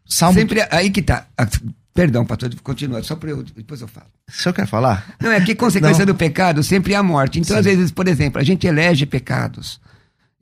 [0.05, 0.39] Salmo...
[0.39, 1.25] Sempre aí que tá.
[1.35, 1.47] Ah,
[1.93, 3.43] perdão, pastor, continua, só para eu.
[3.43, 4.07] Depois eu falo.
[4.29, 5.15] O senhor quer falar?
[5.19, 6.13] Não, é que consequência Não.
[6.13, 7.39] do pecado sempre é a morte.
[7.39, 7.59] Então, Sim.
[7.59, 9.81] às vezes, por exemplo, a gente elege pecados.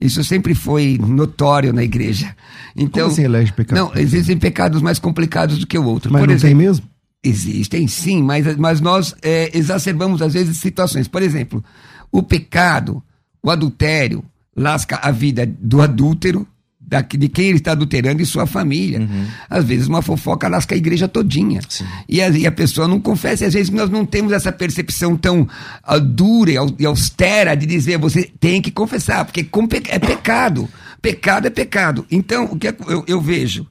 [0.02, 2.34] Isso sempre foi notório na igreja.
[2.76, 3.84] Então, Como assim elege pecados?
[3.84, 6.12] Não, existem pecados mais complicados do que o outro.
[6.12, 6.86] Mas por não exemplo, tem mesmo?
[7.22, 11.06] Existem sim, mas, mas nós é, exacerbamos às vezes situações.
[11.06, 11.64] Por exemplo,
[12.10, 13.00] o pecado,
[13.40, 14.24] o adultério,
[14.56, 16.48] lasca a vida do adúltero,
[16.92, 19.00] da, de quem ele está adulterando e sua família.
[19.00, 19.26] Uhum.
[19.48, 21.60] Às vezes uma fofoca lasca a igreja todinha.
[22.06, 23.44] E a, e a, pessoa não confessa.
[23.44, 25.48] E às vezes nós não temos essa percepção tão
[25.88, 29.48] uh, dura e austera de dizer você tem que confessar, porque
[29.88, 30.68] é pecado.
[31.00, 32.06] Pecado é pecado.
[32.10, 33.66] Então, o que é, eu, eu vejo?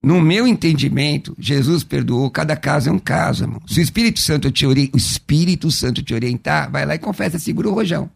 [0.00, 3.60] No meu entendimento, Jesus perdoou, cada caso é um caso, irmão.
[3.66, 4.88] Se o Espírito Santo te ori...
[4.94, 8.08] o Espírito Santo te orientar, vai lá e confessa, segura o rojão.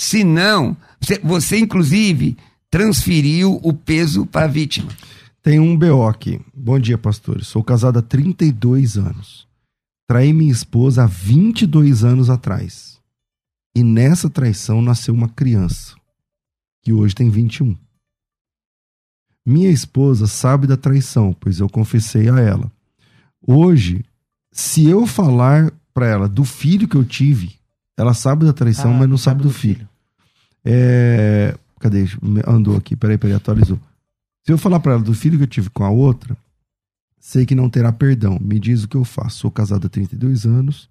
[0.00, 2.38] Se não, você, você inclusive
[2.74, 4.90] transferiu o peso para a vítima.
[5.40, 6.40] Tem um BO aqui.
[6.52, 7.44] Bom dia, pastor.
[7.44, 9.46] Sou casado há 32 anos.
[10.08, 12.98] Traí minha esposa há 22 anos atrás.
[13.76, 15.94] E nessa traição nasceu uma criança,
[16.82, 17.76] que hoje tem 21.
[19.46, 22.72] Minha esposa sabe da traição, pois eu confessei a ela.
[23.46, 24.04] Hoje,
[24.50, 27.54] se eu falar para ela do filho que eu tive,
[27.96, 29.76] ela sabe da traição, ah, mas não sabe do, do filho.
[29.76, 29.88] filho.
[30.64, 31.56] É...
[31.84, 32.06] Cadê?
[32.46, 33.78] Andou aqui, peraí, peraí, atualizou.
[34.42, 36.34] Se eu falar para ela do filho que eu tive com a outra,
[37.20, 38.38] sei que não terá perdão.
[38.40, 39.40] Me diz o que eu faço.
[39.40, 40.88] Sou casado há 32 anos,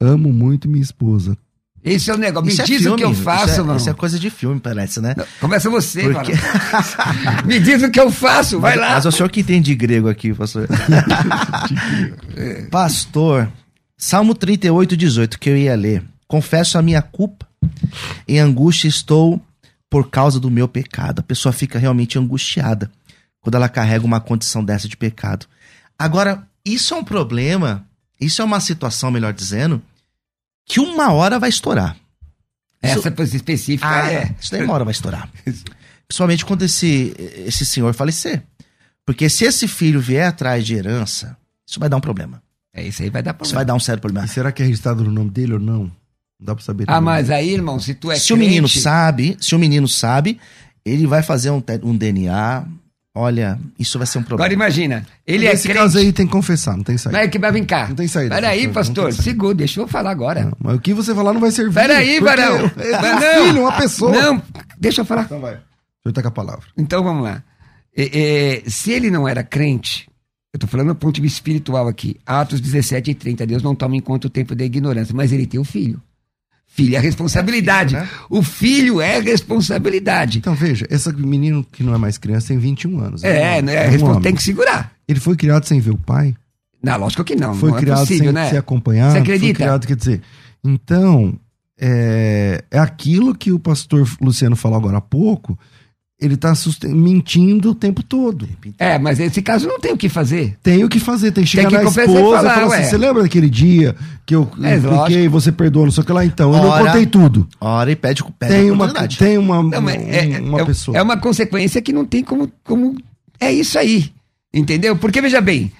[0.00, 1.36] amo muito minha esposa.
[1.84, 2.46] Esse é o negócio.
[2.46, 3.76] Me isso é diz é o que eu faço, isso é, mano.
[3.76, 5.14] Isso é coisa de filme, parece, né?
[5.14, 6.32] Não, começa você, Porque...
[7.44, 8.94] Me diz o que eu faço, vai mas, lá.
[8.94, 10.66] Mas o senhor que entende grego aqui, pastor.
[12.70, 13.52] pastor,
[13.94, 16.02] Salmo 38, 18, que eu ia ler.
[16.26, 17.46] Confesso a minha culpa,
[18.26, 19.42] em angústia estou
[19.90, 21.18] por causa do meu pecado.
[21.18, 22.90] A pessoa fica realmente angustiada
[23.40, 25.46] quando ela carrega uma condição dessa de pecado.
[25.98, 27.86] Agora, isso é um problema,
[28.20, 29.82] isso é uma situação, melhor dizendo,
[30.64, 31.96] que uma hora vai estourar.
[32.80, 34.34] Essa isso, específica ah, é.
[34.40, 35.28] Isso daí uma hora vai estourar.
[36.06, 37.14] Principalmente quando esse,
[37.46, 38.42] esse senhor falecer.
[39.04, 42.42] Porque se esse filho vier atrás de herança, isso vai dar um problema.
[42.72, 43.48] É, isso aí vai dar problema.
[43.48, 44.26] Isso vai dar um sério problema.
[44.26, 45.90] E será que é registrado no nome dele ou não?
[46.40, 46.84] Não dá pra saber.
[46.86, 48.32] Ah, mas aí, irmão, se tu é Se crente...
[48.32, 50.40] o menino sabe, se o menino sabe,
[50.84, 52.64] ele vai fazer um, um DNA,
[53.12, 54.44] Olha, isso vai ser um problema.
[54.46, 55.78] Agora imagina, ele Nesse é crente.
[55.78, 57.18] caso aí tem que confessar, não tem saída.
[57.18, 57.88] Mas é que vai vir cá.
[57.88, 58.36] Não tem saída.
[58.36, 60.44] Peraí, pastor, segura, deixa eu falar agora.
[60.44, 61.74] Não, mas o que você falar não vai servir.
[61.74, 62.70] Peraí, varão.
[62.78, 64.12] É um filho, uma pessoa.
[64.12, 64.42] Não,
[64.78, 65.24] deixa eu falar.
[65.24, 65.54] Então vai.
[65.54, 65.64] Deixa
[66.04, 66.64] eu estar com a palavra.
[66.76, 67.42] Então vamos lá.
[67.96, 70.08] É, é, se ele não era crente,
[70.54, 73.74] eu estou falando do ponto de vista espiritual aqui, Atos 17 e 30, Deus não
[73.74, 76.00] toma em conta o tempo da ignorância, mas ele tem o filho.
[76.72, 77.96] Filho é responsabilidade.
[77.96, 78.20] É filho, né?
[78.30, 80.38] O filho é responsabilidade.
[80.38, 83.24] Então veja, esse menino que não é mais criança tem 21 anos.
[83.24, 83.94] É, é, né?
[83.94, 84.92] É um tem que segurar.
[85.06, 86.34] Ele foi criado sem ver o pai?
[86.82, 87.54] Não, lógico que não.
[87.54, 88.50] Foi não é criado possível, sem né?
[88.50, 89.12] ser acompanhado.
[89.12, 89.46] Você acredita?
[89.46, 90.22] Foi criado, quer dizer.
[90.64, 91.38] Então,
[91.78, 95.58] é, é aquilo que o pastor Luciano falou agora há pouco
[96.20, 96.52] ele está
[96.84, 98.46] mentindo o tempo todo.
[98.78, 100.58] É, mas nesse caso não tem o que fazer.
[100.62, 102.90] Tem o que fazer, tem que chegar tem que na esposa e falar, falar assim,
[102.90, 106.24] você lembra daquele dia que eu é, expliquei, você perdoou, não sei o que lá,
[106.24, 107.48] então, eu não contei tudo.
[107.58, 110.96] Ora e pede, pede tem uma Tem uma, não, é, uma é, pessoa.
[110.98, 112.96] É uma consequência que não tem como, como...
[113.40, 114.12] É isso aí,
[114.52, 114.96] entendeu?
[114.96, 115.72] Porque, veja bem,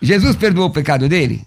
[0.00, 1.42] Jesus perdoou o pecado dele?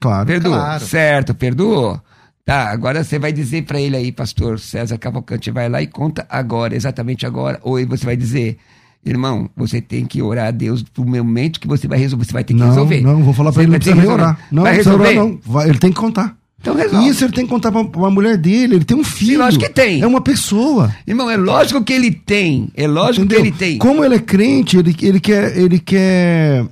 [0.00, 0.84] Claro, Perdoou, claro.
[0.84, 2.00] certo, perdoou.
[2.46, 6.24] Tá, agora você vai dizer para ele aí, pastor César Cavalcante, vai lá e conta
[6.30, 7.58] agora, exatamente agora.
[7.60, 8.56] Ou você vai dizer,
[9.04, 12.24] irmão, você tem que orar a Deus pro momento que você vai resolver.
[12.24, 13.00] Você vai ter que não, resolver.
[13.00, 14.38] Não, vou falar para ele, não precisa nem orar.
[14.52, 15.08] Não, vai resolver?
[15.08, 15.40] Orar, não.
[15.44, 16.36] Vai, ele tem que contar.
[16.60, 17.08] Então resolve.
[17.08, 18.76] Isso ele tem que contar pra, pra mulher dele.
[18.76, 19.32] Ele tem um filho.
[19.32, 20.00] Sim, lógico que tem.
[20.00, 20.94] É uma pessoa.
[21.04, 22.68] Irmão, é lógico que ele tem.
[22.76, 23.42] É lógico Entendeu?
[23.42, 23.78] que ele tem.
[23.78, 25.58] Como ele é crente, ele, ele quer.
[25.58, 26.64] Ele quer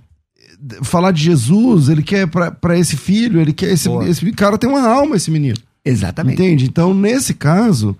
[0.82, 4.86] falar de Jesus, ele quer para esse filho, ele quer esse, esse cara tem uma
[4.86, 5.58] alma esse menino.
[5.84, 6.40] Exatamente.
[6.40, 6.64] Entende?
[6.64, 7.96] Então, nesse caso,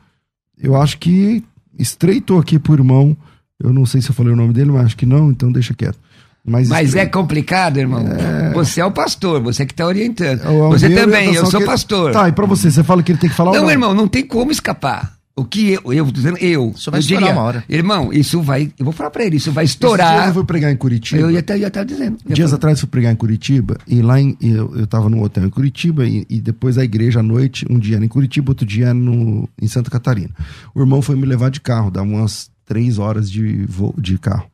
[0.59, 1.42] eu acho que
[1.79, 3.16] estreitou aqui pro irmão.
[3.62, 5.74] Eu não sei se eu falei o nome dele, mas acho que não, então deixa
[5.74, 5.98] quieto.
[6.46, 8.07] Mas, mas é complicado, irmão.
[8.07, 8.53] É...
[8.53, 10.42] Você é o pastor, você que está orientando.
[10.42, 11.66] É você também, eu sou que...
[11.66, 12.12] pastor.
[12.12, 14.27] Tá, e para você, você fala que ele tem que falar Não, irmão, não tem
[14.27, 15.14] como escapar.
[15.37, 16.73] O que eu, eu dizendo, eu.
[16.77, 17.64] Isso vai eu estourar diria, uma hora.
[17.68, 18.73] Irmão, isso vai.
[18.79, 20.29] Eu vou falar pra ele, isso vai estourar.
[20.29, 21.20] eu fui pregar em Curitiba.
[21.20, 22.18] Eu ia estar já tava dizendo.
[22.25, 25.44] Dias atrás eu fui pregar em Curitiba, e lá em, eu, eu tava num hotel
[25.44, 28.64] em Curitiba, e, e, depois a igreja à noite, um dia era em Curitiba, outro
[28.64, 30.31] dia no, em Santa Catarina.
[30.73, 34.49] O irmão foi me levar de carro, dá umas três horas de, voo, de carro.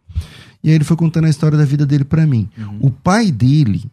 [0.65, 2.49] E aí ele foi contando a história da vida dele para mim.
[2.57, 2.79] Uhum.
[2.81, 3.85] O pai dele,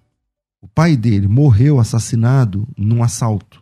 [0.61, 3.61] o pai dele morreu assassinado num assalto.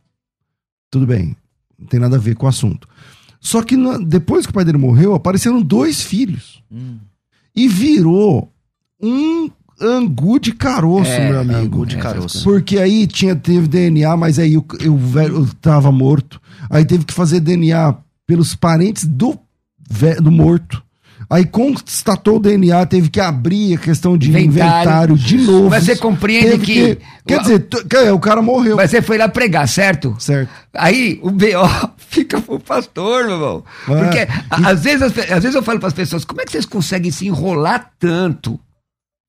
[0.92, 1.36] Tudo bem,
[1.78, 2.88] não tem nada a ver com o assunto.
[3.46, 6.64] Só que na, depois que o pai dele morreu, apareceram dois filhos.
[6.72, 6.98] Hum.
[7.56, 8.52] E virou
[9.00, 11.60] um angu de caroço, É, meu amigo.
[11.60, 12.44] Angu de caroço.
[12.44, 16.42] Porque aí tinha, teve DNA, mas aí o, o velho tava morto.
[16.72, 19.38] Aí teve que fazer DNA pelos parentes do,
[20.24, 20.84] do morto.
[21.30, 25.18] Aí constatou o DNA, teve que abrir a questão de inventário, Inventário.
[25.18, 25.70] de novo.
[25.70, 28.76] Mas você compreende Teve que- Quer dizer, que- o cara morreu.
[28.76, 30.16] Mas você foi lá pregar, certo?
[30.20, 30.50] Certo.
[30.74, 33.64] Aí o BO fica pro pastor, meu irmão.
[33.90, 34.04] É.
[34.04, 36.66] Porque a- às, vezes, as às vezes eu falo pras pessoas, como é que vocês
[36.66, 38.60] conseguem se enrolar tanto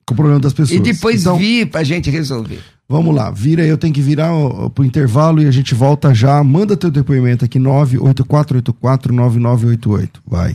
[0.06, 0.78] Com o problema das pessoas.
[0.78, 2.60] e depois então, vir pra gente resolver?
[2.88, 6.14] Vamos lá, vira aí, eu tenho que virar ó, pro intervalo e a gente volta
[6.14, 6.42] já.
[6.44, 10.20] Manda teu depoimento aqui, 984849988.
[10.26, 10.54] Vai.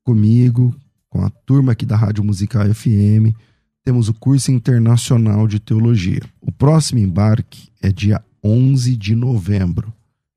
[0.03, 0.75] comigo,
[1.09, 3.37] com a turma aqui da Rádio Musical FM,
[3.87, 6.19] temos o curso internacional de teologia.
[6.41, 9.93] O próximo embarque é dia 11 de novembro.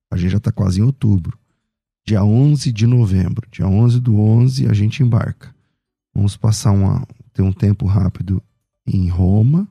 [0.08, 1.36] A gente já está quase em outubro.
[2.06, 3.48] Dia 11 de novembro.
[3.50, 5.52] Dia 11 do 11 a gente embarca.
[6.14, 8.40] Vamos passar uma, ter um tempo rápido
[8.86, 9.66] em Roma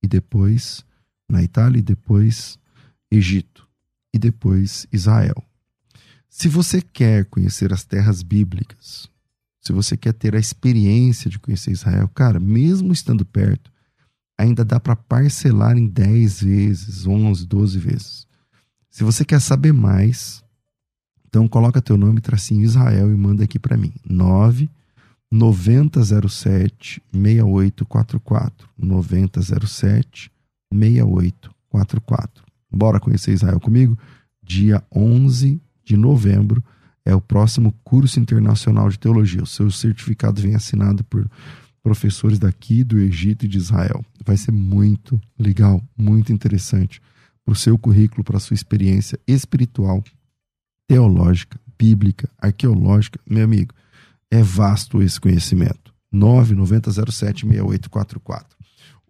[0.00, 0.84] e depois
[1.28, 2.56] na Itália e depois
[3.10, 3.68] Egito
[4.14, 5.42] e depois Israel.
[6.28, 9.10] Se você quer conhecer as terras bíblicas,
[9.68, 13.70] se você quer ter a experiência de conhecer Israel, cara, mesmo estando perto,
[14.38, 18.26] ainda dá para parcelar em 10 vezes, 11, 12 vezes.
[18.88, 20.42] Se você quer saber mais,
[21.26, 23.92] então coloca teu nome, tracinho Israel e manda aqui para mim.
[24.08, 24.70] 9
[25.30, 28.70] 9007 6844.
[28.78, 30.32] 9007
[30.72, 32.42] 6844.
[32.70, 33.98] Bora conhecer Israel comigo?
[34.42, 36.64] Dia 11 de novembro
[37.08, 39.42] é o próximo curso internacional de teologia.
[39.42, 41.26] O seu certificado vem assinado por
[41.82, 44.04] professores daqui do Egito e de Israel.
[44.26, 47.00] Vai ser muito legal, muito interessante
[47.42, 50.04] para o seu currículo, para a sua experiência espiritual,
[50.86, 53.18] teológica, bíblica, arqueológica.
[53.26, 53.72] Meu amigo,
[54.30, 55.94] é vasto esse conhecimento.
[56.12, 58.44] 990076844.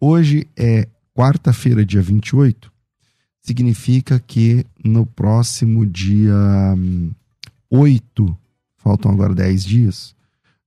[0.00, 2.70] Hoje é quarta-feira, dia 28.
[3.40, 6.32] Significa que no próximo dia
[7.70, 8.38] 8,
[8.76, 10.16] faltam agora 10 dias,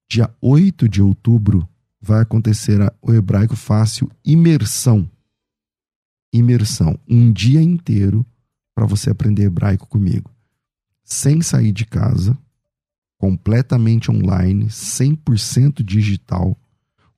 [0.10, 1.68] dia 8 de outubro,
[2.02, 5.10] vai acontecer a, o Hebraico Fácil Imersão.
[6.34, 6.98] Imersão.
[7.08, 8.26] Um dia inteiro
[8.74, 10.32] para você aprender hebraico comigo.
[11.04, 12.38] Sem sair de casa,
[13.18, 16.58] completamente online, 100% digital.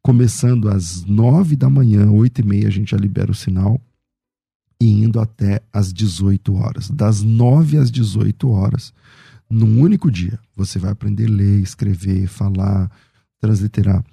[0.01, 3.79] Começando às 9 da manhã, 8 e meia, a gente já libera o sinal.
[4.81, 6.89] E indo até às 18 horas.
[6.89, 8.93] Das 9 às 18 horas
[9.53, 10.39] num único dia.
[10.55, 12.91] Você vai aprender a ler, escrever, falar,
[13.39, 14.03] transliterar.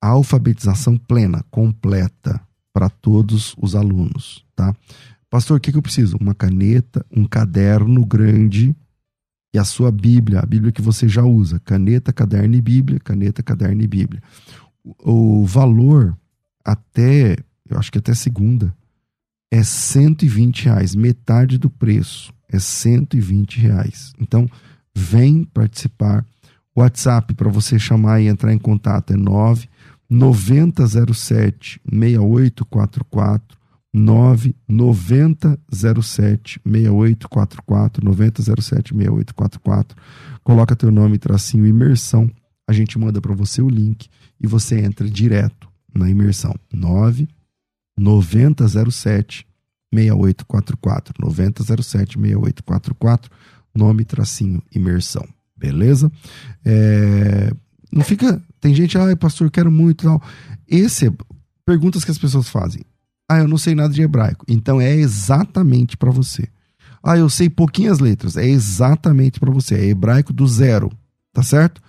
[0.00, 2.40] Alfabetização plena, completa
[2.72, 4.74] para todos os alunos, tá?
[5.28, 6.16] Pastor, o que, que eu preciso?
[6.20, 8.74] Uma caneta, um caderno grande
[9.52, 11.58] e a sua Bíblia, a Bíblia que você já usa.
[11.60, 14.22] Caneta, caderno e Bíblia, caneta, caderno e Bíblia.
[14.84, 16.16] O, o valor
[16.64, 17.36] até,
[17.68, 18.74] eu acho que até segunda,
[19.50, 24.12] é 120 reais, metade do preço é 120 reais.
[24.18, 24.48] Então,
[24.96, 26.24] vem participar.
[26.74, 29.68] WhatsApp para você chamar e entrar em contato é 9
[30.08, 33.58] 9007 6844
[33.92, 39.96] 9 9007 6844 9007 6844
[40.42, 42.30] coloca teu nome tracinho imersão.
[42.66, 44.08] A gente manda para você o link
[44.40, 46.54] e você entra direto na imersão.
[46.72, 47.28] 9
[47.98, 49.46] 9007
[49.92, 53.30] 6844 9007 6844
[53.76, 56.12] nome tracinho imersão Beleza?
[56.64, 57.50] É,
[57.90, 58.40] não fica.
[58.60, 60.22] Tem gente, ai, pastor, quero muito tal.
[60.68, 61.12] Esse é
[61.64, 62.82] perguntas que as pessoas fazem.
[63.28, 64.44] Ah, eu não sei nada de hebraico.
[64.48, 66.46] Então é exatamente para você.
[67.02, 68.36] Ah, eu sei pouquinhas letras.
[68.36, 69.76] É exatamente para você.
[69.76, 70.92] É hebraico do zero.
[71.32, 71.80] Tá certo?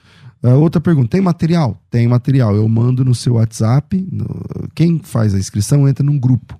[0.41, 1.81] Uh, outra pergunta: tem material?
[1.89, 2.55] Tem material.
[2.55, 4.07] Eu mando no seu WhatsApp.
[4.11, 4.25] No...
[4.73, 6.59] Quem faz a inscrição entra num grupo.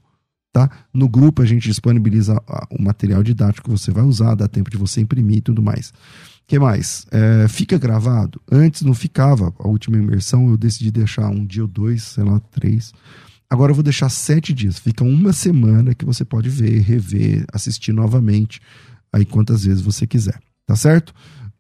[0.51, 0.69] Tá?
[0.93, 2.41] No grupo a gente disponibiliza
[2.71, 5.93] o material didático que você vai usar, dá tempo de você imprimir e tudo mais.
[6.47, 7.05] que mais?
[7.11, 8.41] É, fica gravado?
[8.51, 9.53] Antes não ficava.
[9.59, 12.93] A última imersão eu decidi deixar um dia ou dois, sei lá, três.
[13.49, 14.79] Agora eu vou deixar sete dias.
[14.79, 18.59] Fica uma semana que você pode ver, rever, assistir novamente,
[19.13, 20.39] aí quantas vezes você quiser.
[20.65, 21.13] Tá certo?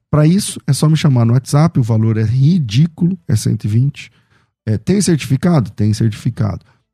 [0.09, 4.11] Para isso, é só me chamar no WhatsApp, o valor é ridículo, é 120.
[4.65, 5.69] É, tem certificado?
[5.71, 6.65] Tem certificado.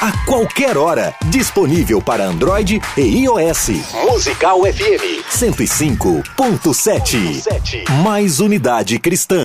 [0.00, 3.68] A qualquer hora, disponível para Android e iOS.
[4.10, 7.88] Musical FM 105.7.
[8.02, 9.42] Mais unidade cristã.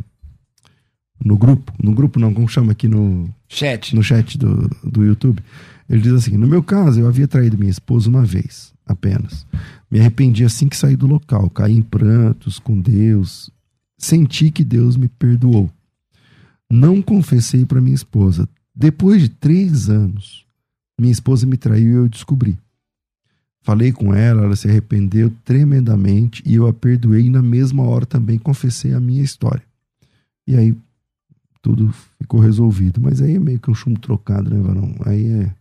[1.26, 1.74] no grupo.
[1.78, 3.94] No grupo não, como chama aqui no chat.
[3.94, 5.44] No chat do, do YouTube.
[5.90, 9.46] Ele diz assim: No meu caso, eu havia traído minha esposa uma vez, apenas.
[9.92, 13.52] Me arrependi assim que saí do local, caí em prantos com Deus.
[14.00, 15.70] Senti que Deus me perdoou.
[16.72, 18.48] Não confessei para minha esposa.
[18.74, 20.46] Depois de três anos,
[21.00, 22.58] minha esposa me traiu e eu descobri.
[23.62, 28.06] Falei com ela, ela se arrependeu tremendamente e eu a perdoei e na mesma hora
[28.06, 29.62] também confessei a minha história.
[30.48, 30.76] E aí
[31.62, 33.02] tudo ficou resolvido.
[33.02, 34.96] Mas aí é meio que um chumbo trocado, né, Varão?
[35.06, 35.54] Aí é,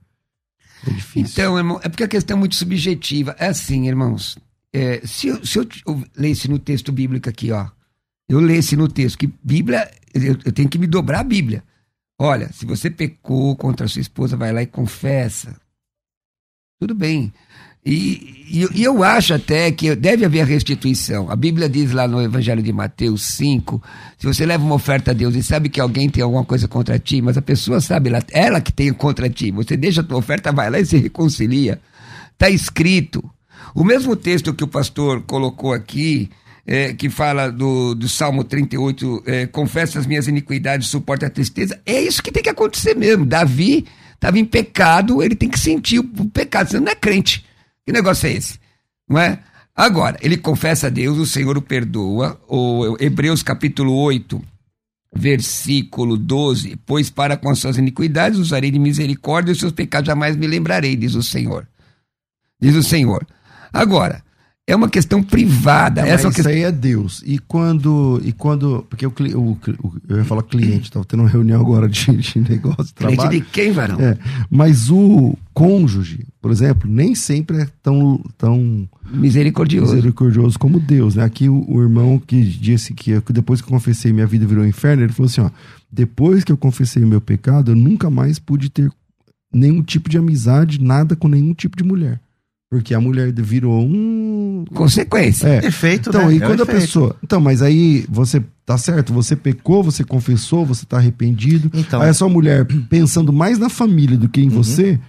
[0.86, 1.32] é difícil.
[1.32, 3.34] Então, irmão, é porque a questão é muito subjetiva.
[3.36, 4.39] É assim, irmãos.
[4.72, 7.66] É, se, eu, se eu, eu lesse no texto bíblico aqui, ó.
[8.28, 11.64] Eu lesse no texto que Bíblia, eu, eu tenho que me dobrar a Bíblia.
[12.20, 15.56] Olha, se você pecou contra a sua esposa, vai lá e confessa.
[16.80, 17.32] Tudo bem.
[17.84, 21.30] E, e, e, eu acho até que deve haver restituição.
[21.30, 23.82] A Bíblia diz lá no Evangelho de Mateus 5:
[24.18, 26.98] se você leva uma oferta a Deus e sabe que alguém tem alguma coisa contra
[26.98, 30.18] ti, mas a pessoa sabe, ela, ela que tem contra ti, você deixa a tua
[30.18, 31.80] oferta, vai lá e se reconcilia.
[32.32, 33.24] Está escrito.
[33.74, 36.28] O mesmo texto que o pastor colocou aqui,
[36.70, 41.80] é, que fala do, do Salmo 38, é, confessa as minhas iniquidades, suporta a tristeza,
[41.86, 43.24] é isso que tem que acontecer mesmo.
[43.24, 47.42] Davi estava em pecado, ele tem que sentir o pecado, você não é crente.
[47.86, 48.60] Que negócio é esse?
[49.08, 49.38] Não é?
[49.74, 52.38] Agora, ele confessa a Deus, o Senhor o perdoa.
[52.46, 54.42] O Hebreus capítulo 8,
[55.14, 60.08] versículo 12: Pois para com as suas iniquidades usarei de misericórdia, e os seus pecados
[60.08, 61.66] jamais me lembrarei, diz o Senhor.
[62.60, 63.26] Diz o Senhor.
[63.72, 64.22] Agora,
[64.68, 66.02] é uma questão privada.
[66.02, 66.52] Não, Essa é isso questão...
[66.52, 67.22] aí é Deus.
[67.24, 68.20] E quando.
[68.22, 71.88] E quando porque o, o, o eu ia falar cliente, estava tendo uma reunião agora
[71.88, 73.30] de, de negócio, de trabalho.
[73.30, 73.98] Cliente de quem, varão?
[73.98, 74.18] É,
[74.50, 79.94] mas o cônjuge, por exemplo, nem sempre é tão, tão misericordioso.
[79.94, 81.14] misericordioso como Deus.
[81.14, 81.24] Né?
[81.24, 84.68] Aqui o, o irmão que disse que depois que eu confessei minha vida virou um
[84.68, 85.50] inferno, ele falou assim: ó,
[85.90, 88.92] depois que eu confessei o meu pecado, eu nunca mais pude ter
[89.50, 92.20] nenhum tipo de amizade, nada com nenhum tipo de mulher.
[92.70, 94.64] Porque a mulher virou um.
[94.74, 95.48] Consequência.
[95.48, 95.66] É.
[95.66, 96.34] Efeito, então, né?
[96.34, 97.16] e é quando a pessoa.
[97.22, 98.42] Então, mas aí você.
[98.66, 101.70] Tá certo, você pecou, você confessou, você tá arrependido.
[101.72, 102.02] Então.
[102.02, 104.62] Aí a sua mulher pensando mais na família do que em uhum.
[104.62, 105.00] você,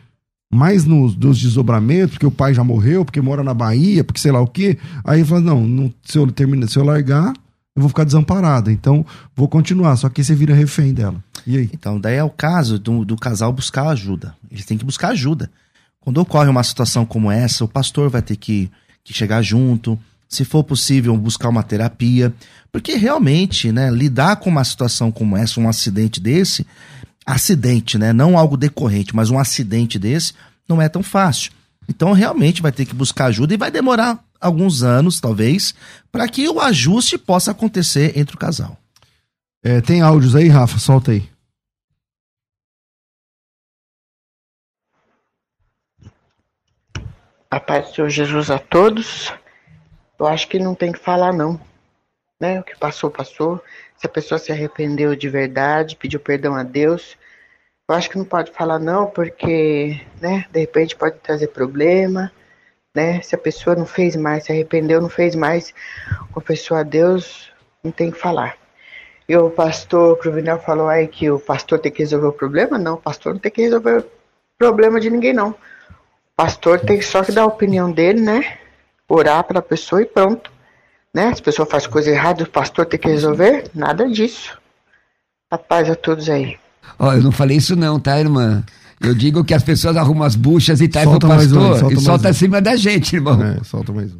[0.49, 4.31] mais nos, nos desdobramentos, porque o pai já morreu, porque mora na Bahia, porque sei
[4.31, 4.77] lá o quê.
[5.03, 7.33] Aí fala: não, não se, eu termina, se eu largar,
[7.75, 8.71] eu vou ficar desamparada.
[8.71, 9.05] Então,
[9.35, 9.97] vou continuar.
[9.97, 11.21] Só que você vira refém dela.
[11.45, 11.69] E aí?
[11.73, 14.33] Então, daí é o caso do, do casal buscar ajuda.
[14.49, 15.51] Eles têm que buscar ajuda.
[16.01, 18.71] Quando ocorre uma situação como essa, o pastor vai ter que,
[19.03, 22.33] que chegar junto, se for possível, buscar uma terapia,
[22.71, 26.65] porque realmente, né, lidar com uma situação como essa, um acidente desse,
[27.25, 30.33] acidente, né, não algo decorrente, mas um acidente desse,
[30.67, 31.51] não é tão fácil.
[31.87, 35.73] Então, realmente vai ter que buscar ajuda e vai demorar alguns anos, talvez,
[36.11, 38.77] para que o ajuste possa acontecer entre o casal.
[39.63, 40.77] É, tem áudios aí, Rafa?
[40.77, 41.27] Solta aí.
[47.51, 49.33] A paz do Senhor Jesus a todos.
[50.19, 51.59] Eu acho que não tem que falar, não.
[52.39, 52.59] Né?
[52.59, 53.59] O que passou, passou.
[53.97, 57.17] Se a pessoa se arrependeu de verdade, pediu perdão a Deus,
[57.89, 62.31] eu acho que não pode falar, não, porque, né, de repente pode trazer problema,
[62.95, 63.19] né?
[63.23, 65.73] Se a pessoa não fez mais, se arrependeu, não fez mais,
[66.31, 67.51] confessou a Deus,
[67.83, 68.57] não tem que falar.
[69.27, 72.77] E o pastor Cruvinel falou aí que o pastor tem que resolver o problema?
[72.77, 74.05] Não, o pastor não tem que resolver o
[74.57, 75.55] problema de ninguém, não
[76.39, 78.57] pastor tem só que dar a opinião dele, né?
[79.09, 80.49] Orar para a pessoa e pronto.
[81.13, 81.35] Né?
[81.35, 83.69] Se a pessoa faz coisa errada, o pastor tem que resolver?
[83.75, 84.57] Nada disso.
[85.51, 86.57] A paz a todos aí.
[86.97, 88.63] Ó, oh, eu não falei isso não, tá, irmã?
[89.01, 91.99] Eu digo que as pessoas arrumam as buchas e tá o pastor um, solta e
[91.99, 92.31] solta um.
[92.31, 93.43] acima da gente, irmão.
[93.43, 94.19] É, solta mais um.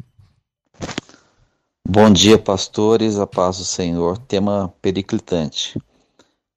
[1.88, 4.18] Bom dia, pastores, a paz do Senhor.
[4.18, 5.80] Tema periclitante.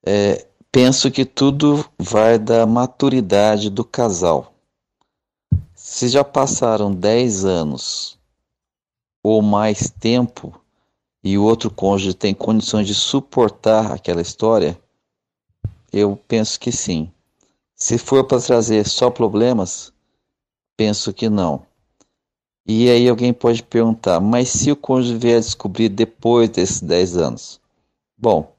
[0.06, 4.53] É, penso que tudo vai da maturidade do casal.
[5.96, 8.18] Se já passaram 10 anos
[9.24, 10.60] ou mais tempo
[11.24, 14.76] e o outro cônjuge tem condições de suportar aquela história,
[15.92, 17.12] eu penso que sim.
[17.76, 19.94] Se for para trazer só problemas,
[20.76, 21.64] penso que não.
[22.66, 27.18] E aí alguém pode perguntar, mas se o cônjuge vier a descobrir depois desses 10
[27.18, 27.62] anos?
[28.18, 28.52] Bom,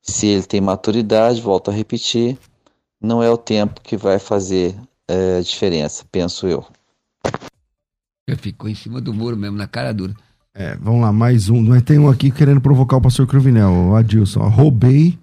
[0.00, 2.38] se ele tem maturidade, volto a repetir,
[3.00, 4.80] não é o tempo que vai fazer
[5.10, 6.64] é, diferença, penso eu.
[8.38, 10.14] Ficou em cima do muro mesmo, na cara dura.
[10.54, 11.60] É, vamos lá, mais um.
[11.62, 14.46] Mas tem um aqui querendo provocar o pastor Cruvinel, o Adilson.
[14.48, 15.18] Roubei,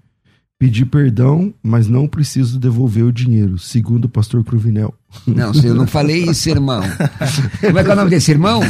[0.60, 4.94] pedi perdão, mas não preciso devolver o dinheiro, segundo o pastor Cruvinel.
[5.26, 6.82] Não, eu não falei isso, irmão.
[7.62, 8.62] Como é que é o nome desse irmão?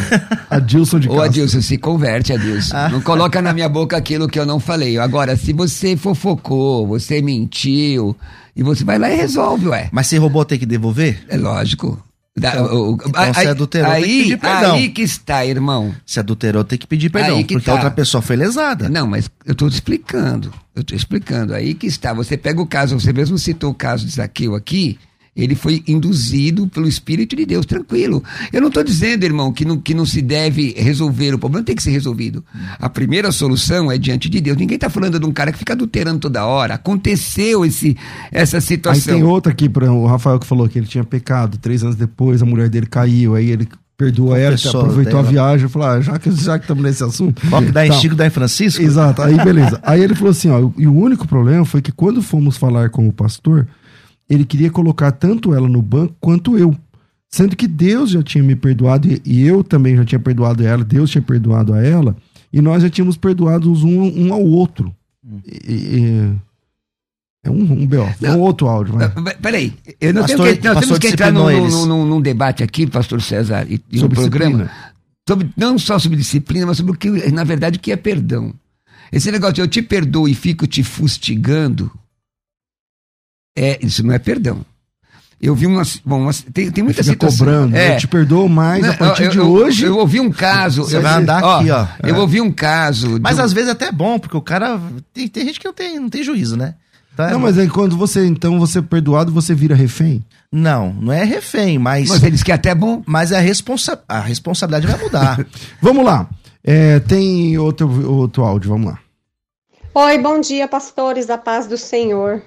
[0.49, 2.75] Adilson de Ô, Adilson, se converte, Adilson.
[2.75, 2.89] Ah.
[2.89, 4.97] Não coloca na minha boca aquilo que eu não falei.
[4.97, 8.15] Agora, se você fofocou, você mentiu,
[8.55, 9.89] e você vai lá e resolve, ué.
[9.91, 11.23] Mas se roubou tem que devolver?
[11.27, 12.03] É lógico.
[12.37, 14.75] Então, então aí, se adulterou, aí, tem que pedir perdão.
[14.75, 15.95] Aí que está, irmão.
[16.05, 17.71] Se adulterou, tem que pedir perdão, que porque tá.
[17.71, 18.87] a outra pessoa foi lesada.
[18.89, 20.53] Não, mas eu estou te explicando.
[20.75, 21.55] Eu estou explicando.
[21.55, 22.13] Aí que está.
[22.13, 24.99] Você pega o caso, você mesmo citou o caso de Zaqueu aqui.
[25.37, 28.23] Ele foi induzido pelo Espírito de Deus, tranquilo.
[28.51, 31.35] Eu não estou dizendo, irmão, que não, que não se deve resolver.
[31.35, 32.43] O problema tem que ser resolvido.
[32.79, 34.57] A primeira solução é diante de Deus.
[34.57, 36.73] Ninguém está falando de um cara que fica adulterando toda hora.
[36.73, 37.95] Aconteceu esse,
[38.31, 39.13] essa situação.
[39.13, 41.57] Aí tem outra aqui, o Rafael que falou que ele tinha pecado.
[41.59, 43.35] Três anos depois, a mulher dele caiu.
[43.35, 43.67] Aí ele
[43.97, 47.41] perdoou ela, aproveitou a viagem, falou, ah, já que já estamos nesse assunto.
[47.51, 47.91] Ó, da tá.
[47.93, 48.81] Chico da Francisco?
[48.81, 49.79] Exato, aí beleza.
[49.81, 53.07] aí ele falou assim, ó, e o único problema foi que quando fomos falar com
[53.07, 53.67] o pastor,
[54.29, 56.75] ele queria colocar tanto ela no banco quanto eu.
[57.29, 61.09] Sendo que Deus já tinha me perdoado e eu também já tinha perdoado ela, Deus
[61.09, 62.15] tinha perdoado a ela,
[62.51, 64.93] e nós já tínhamos perdoado um, um ao outro.
[65.25, 65.39] Hum.
[65.45, 66.31] E, e,
[67.43, 68.07] é um, um B.O.
[68.21, 68.95] É um outro áudio.
[68.95, 69.35] Vai.
[69.35, 72.87] Peraí, eu não pastor, tenho que, nós temos que entrar num, num, num, debate aqui,
[72.87, 74.69] pastor César, e, e no programa,
[75.27, 78.53] sobre, não só sobre disciplina, mas sobre o que, na verdade, o que é perdão.
[79.11, 81.91] Esse negócio de eu te perdoo e fico te fustigando,
[83.57, 84.65] é, isso não é perdão.
[85.39, 86.01] Eu vi umas.
[86.03, 87.45] Bom, umas, tem, tem muita situação.
[87.45, 89.85] cobrando, é, eu te perdoo mais não, a partir eu, de eu, hoje.
[89.85, 90.83] Eu, ouvi um caso.
[90.83, 91.85] Você vai andar ó, aqui, ó.
[92.03, 92.19] Eu é.
[92.19, 93.19] ouvi um caso.
[93.21, 94.79] Mas às vezes é até bom, porque o cara.
[95.13, 96.73] Tem, tem gente que não tem, não tem juízo, né?
[97.15, 100.23] Tá, não, mas aí quando você, então, você é perdoado, você vira refém?
[100.51, 102.09] Não, não é refém, mas.
[102.09, 103.03] Mas eles que é até bom.
[103.05, 105.45] Mas a, responsa a responsabilidade vai mudar.
[105.81, 106.27] vamos lá.
[106.63, 108.99] É, tem outro, outro áudio, vamos lá.
[109.93, 112.41] Oi, bom dia, pastores da paz do Senhor.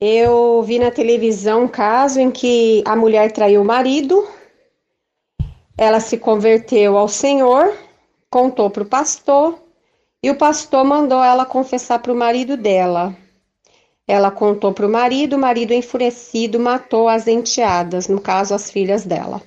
[0.00, 4.26] Eu vi na televisão um caso em que a mulher traiu o marido,
[5.76, 7.72] ela se converteu ao Senhor,
[8.30, 9.58] contou para o pastor
[10.22, 13.14] e o pastor mandou ela confessar para o marido dela.
[14.06, 19.04] Ela contou para o marido, o marido enfurecido matou as enteadas, no caso as filhas
[19.04, 19.40] dela.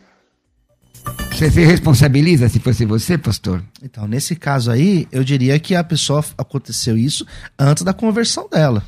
[1.32, 3.64] Você se responsabiliza se fosse você, pastor?
[3.84, 7.28] Então, nesse caso aí, eu diria que a pessoa aconteceu isso
[7.60, 8.84] antes da conversão dela.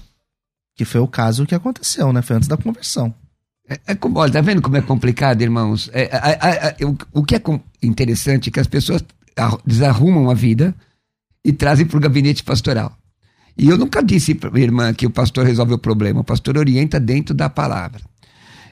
[0.79, 2.21] Que foi o caso que aconteceu, né?
[2.21, 3.13] Foi antes da conversão.
[3.69, 5.89] É, é, olha, tá vendo como é complicado, irmãos?
[5.91, 6.03] É,
[6.79, 7.41] é, o, o, que é
[7.83, 9.03] interessante é que as pessoas
[9.65, 10.73] desarrumam a vida
[11.43, 12.97] e trazem para o gabinete pastoral.
[13.57, 16.21] E eu nunca disse, irmã, que o pastor resolve o problema.
[16.21, 17.99] O pastor orienta dentro da palavra.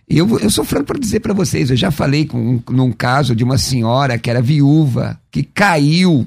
[0.08, 3.44] Eu, eu sou franco para dizer para vocês, eu já falei com, num caso de
[3.44, 6.26] uma senhora que era viúva, que caiu,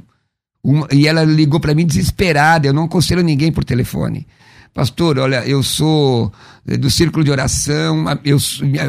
[0.62, 4.26] uma, e ela ligou para mim desesperada, eu não aconselho ninguém por telefone.
[4.72, 6.32] Pastor, olha, eu sou
[6.66, 8.38] eh, do círculo de oração, eu,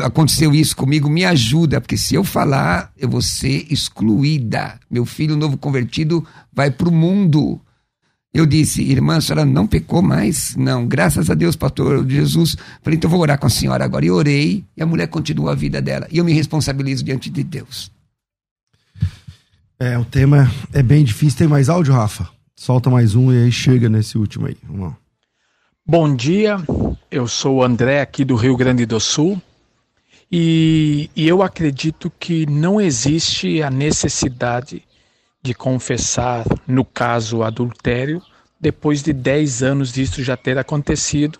[0.03, 4.79] aconteceu isso comigo, me ajuda, porque se eu falar, eu vou ser excluída.
[4.89, 7.59] Meu filho novo convertido vai para o mundo.
[8.33, 10.55] Eu disse, irmã, a senhora não pecou mais?
[10.55, 12.55] Não, graças a Deus, pastor Jesus.
[12.81, 14.05] Falei, então eu vou orar com a senhora agora.
[14.05, 16.07] E orei, e a mulher continuou a vida dela.
[16.09, 17.91] E eu me responsabilizo diante de Deus.
[19.77, 21.39] É, o tema é bem difícil.
[21.39, 22.29] Tem mais áudio, Rafa?
[22.55, 24.55] Solta mais um e aí chega nesse último aí.
[24.63, 24.97] Vamos lá.
[25.93, 26.55] Bom dia,
[27.11, 29.41] eu sou o André aqui do Rio Grande do Sul
[30.31, 34.85] e, e eu acredito que não existe a necessidade
[35.43, 38.21] de confessar, no caso, adultério,
[38.57, 41.37] depois de 10 anos disso já ter acontecido,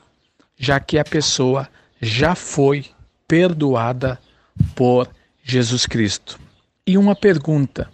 [0.57, 1.69] já que a pessoa
[2.01, 2.87] já foi
[3.25, 4.19] perdoada
[4.75, 5.07] por
[5.41, 6.37] Jesus Cristo.
[6.85, 7.89] E uma pergunta: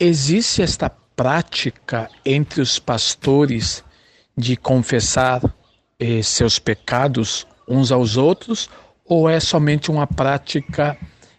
[0.00, 3.84] existe esta prática entre os pastores
[4.34, 5.42] de confessar
[5.98, 8.70] eh, seus pecados uns aos outros
[9.04, 10.96] ou é somente uma prática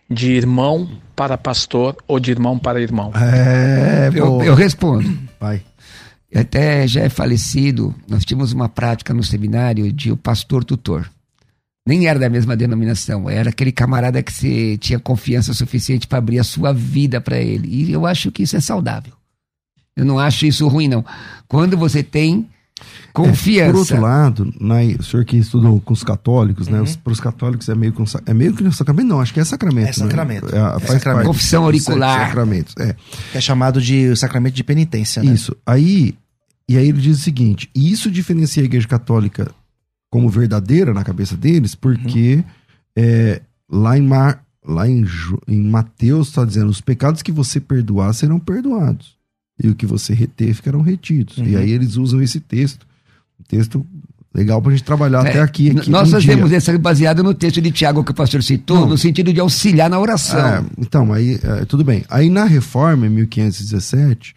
[0.10, 3.12] de irmão para pastor ou de irmão para irmão?
[3.16, 5.18] É, eu, eu respondo.
[5.40, 5.62] Vai.
[6.36, 11.10] Até já é falecido, nós tínhamos uma prática no seminário de o pastor tutor.
[11.88, 16.38] Nem era da mesma denominação, era aquele camarada que você tinha confiança suficiente para abrir
[16.38, 17.70] a sua vida para ele.
[17.70, 19.14] E eu acho que isso é saudável.
[19.96, 21.04] Eu não acho isso ruim, não.
[21.48, 22.50] Quando você tem
[23.14, 23.70] Confiança.
[23.70, 26.80] É, por outro lado, na, o senhor que estudou com os católicos, né?
[26.80, 26.94] Uhum.
[27.04, 29.90] Para os católicos é meio, com, é meio que sacramento, não, acho que é sacramento.
[29.90, 30.46] É sacramento.
[30.46, 30.60] Né?
[30.60, 31.28] É, é sacramento.
[31.28, 32.28] Confissão auricular.
[32.28, 32.96] Sacramentos, é.
[33.32, 35.34] Que é chamado de sacramento de penitência, né?
[35.34, 35.56] Isso.
[35.66, 36.16] Aí,
[36.70, 39.50] e aí ele diz o seguinte: isso diferencia a igreja católica
[40.10, 42.44] como verdadeira na cabeça deles, porque uhum.
[42.98, 45.06] é, lá em Mar, lá em,
[45.48, 49.17] em Mateus está dizendo: os pecados que você perdoar serão perdoados
[49.62, 51.38] e o que você reter ficarão retidos.
[51.38, 51.48] Uhum.
[51.48, 52.86] E aí eles usam esse texto,
[53.40, 53.86] um texto
[54.34, 55.72] legal para a gente trabalhar é, até aqui.
[55.72, 58.90] aqui nós um fazemos esse baseado no texto de Tiago que o pastor citou, Não.
[58.90, 60.40] no sentido de auxiliar na oração.
[60.40, 62.06] É, então, aí é, tudo bem.
[62.08, 64.36] Aí na reforma, em 1517,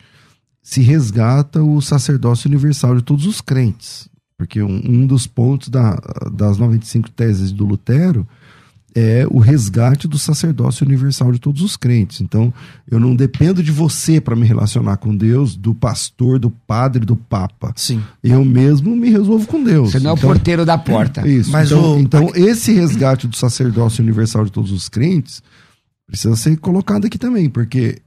[0.62, 4.08] se resgata o sacerdócio universal de todos os crentes.
[4.38, 6.00] Porque um, um dos pontos da,
[6.32, 8.26] das 95 teses do Lutero
[8.94, 12.20] é o resgate do sacerdócio universal de todos os crentes.
[12.20, 12.52] Então,
[12.90, 17.16] eu não dependo de você para me relacionar com Deus, do pastor, do padre, do
[17.16, 17.72] papa.
[17.76, 18.02] Sim.
[18.22, 19.92] Eu mesmo me resolvo com Deus.
[19.92, 21.26] Você não então, é o então, porteiro da porta.
[21.26, 21.50] Isso.
[21.50, 22.00] Mas então, o...
[22.00, 25.42] então, esse resgate do sacerdócio universal de todos os crentes
[26.06, 28.00] precisa ser colocado aqui também, porque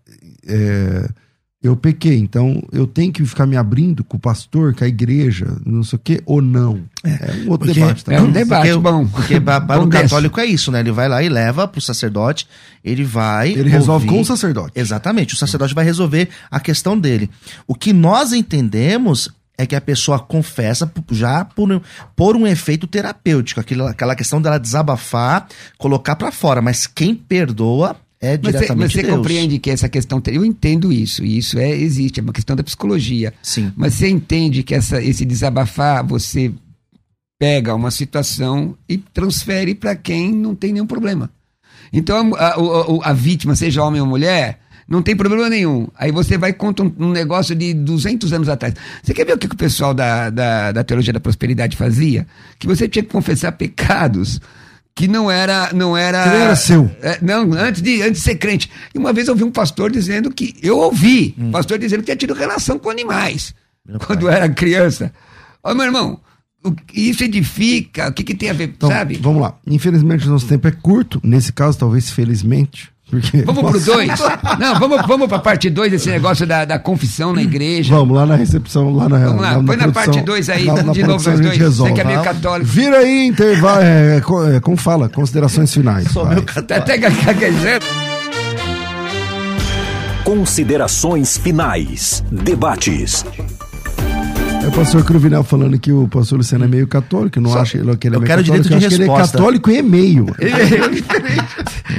[0.45, 1.09] é,
[1.63, 5.47] eu pequei, então eu tenho que ficar me abrindo com o pastor, com a igreja,
[5.65, 6.83] não sei o quê, ou não.
[7.01, 8.03] É, é um outro porque, debate.
[8.03, 8.13] Tá?
[8.13, 9.07] É um debate porque, bom.
[9.07, 10.81] Porque para o católico é isso, né?
[10.81, 12.45] Ele vai lá e leva para o sacerdote,
[12.83, 13.53] ele vai.
[13.53, 14.73] Ele resolve ouvir, com o sacerdote.
[14.75, 17.29] Exatamente, o sacerdote vai resolver a questão dele.
[17.65, 21.81] O que nós entendemos é que a pessoa confessa já por,
[22.13, 25.47] por um efeito terapêutico, aquela, aquela questão dela desabafar,
[25.77, 29.89] colocar para fora, mas quem perdoa é diretamente mas você, mas você compreende que essa
[29.89, 33.95] questão eu entendo isso e isso é existe é uma questão da psicologia sim mas
[33.95, 36.51] você entende que essa esse desabafar você
[37.37, 41.29] pega uma situação e transfere para quem não tem nenhum problema
[41.91, 45.87] então a, a, a, vítima seja homem ou mulher não tem problema nenhum.
[45.95, 48.73] Aí você vai contra um, um, negócio de 200 anos atrás.
[49.01, 52.27] Você quer ver o que, que o pessoal da, da, da teologia da prosperidade fazia?
[52.59, 54.41] Que você tinha que confessar pecados
[54.95, 56.91] que não era não era que não era seu.
[57.01, 58.69] É, não antes de antes de ser crente.
[58.93, 61.51] E uma vez eu ouvi um pastor dizendo que eu ouvi hum.
[61.51, 63.53] pastor dizendo que tinha tido relação com animais
[63.85, 64.35] meu quando pai.
[64.35, 65.11] era criança.
[65.63, 66.19] Ó meu irmão
[66.63, 68.07] o, isso edifica?
[68.07, 69.17] O que, que tem a ver então, sabe?
[69.21, 69.57] vamos lá.
[69.67, 71.19] Infelizmente nosso tempo é curto.
[71.23, 74.09] Nesse caso talvez felizmente porque, vamos pro 2?
[74.59, 77.95] Não, vamos, vamos pra parte 2 desse negócio da, da confissão na igreja.
[77.95, 80.65] Vamos lá na recepção, lá na Vamos lá, na, põe na, na parte 2 aí,
[80.65, 81.57] na, de novo os dois.
[81.57, 81.91] Resolve.
[81.91, 82.69] Você que é meio católico.
[82.69, 83.81] Vira aí, intervalo.
[83.81, 84.17] É,
[84.55, 85.09] é, como fala?
[85.09, 86.11] Considerações finais.
[86.11, 86.73] Sou meu católico.
[86.73, 87.85] Até gaguejando.
[90.23, 92.23] Considerações finais.
[92.31, 93.25] Debates.
[94.63, 97.79] É o pastor Cruvinel falando que o pastor Luciano é meio católico, não acha que
[97.79, 99.03] ele é eu quero católico, direito de resposta.
[99.03, 100.25] ele é católico e meio.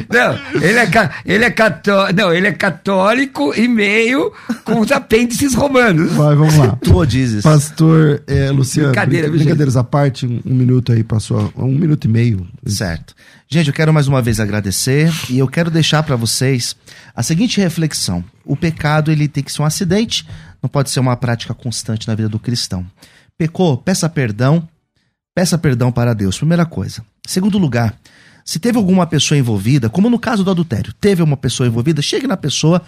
[0.08, 4.32] não, ele é, ele é católico, não, ele é católico e meio
[4.64, 6.10] com os apêndices romanos.
[6.12, 6.74] Vai, vamos lá.
[6.82, 7.42] Tu dizes.
[7.42, 12.08] Pastor é, Luciano, Brincadeira, brincadeiras à parte, um, um minuto aí passou, um minuto e
[12.08, 12.46] meio.
[12.64, 13.14] Certo.
[13.46, 16.74] Gente, eu quero mais uma vez agradecer e eu quero deixar para vocês
[17.14, 18.24] a seguinte reflexão.
[18.42, 20.26] O pecado ele tem que ser um acidente,
[20.64, 22.86] não pode ser uma prática constante na vida do cristão.
[23.36, 24.66] Pecou, peça perdão,
[25.34, 27.04] peça perdão para Deus, primeira coisa.
[27.26, 27.94] Segundo lugar,
[28.42, 32.26] se teve alguma pessoa envolvida, como no caso do adultério, teve uma pessoa envolvida, chegue
[32.26, 32.80] na pessoa,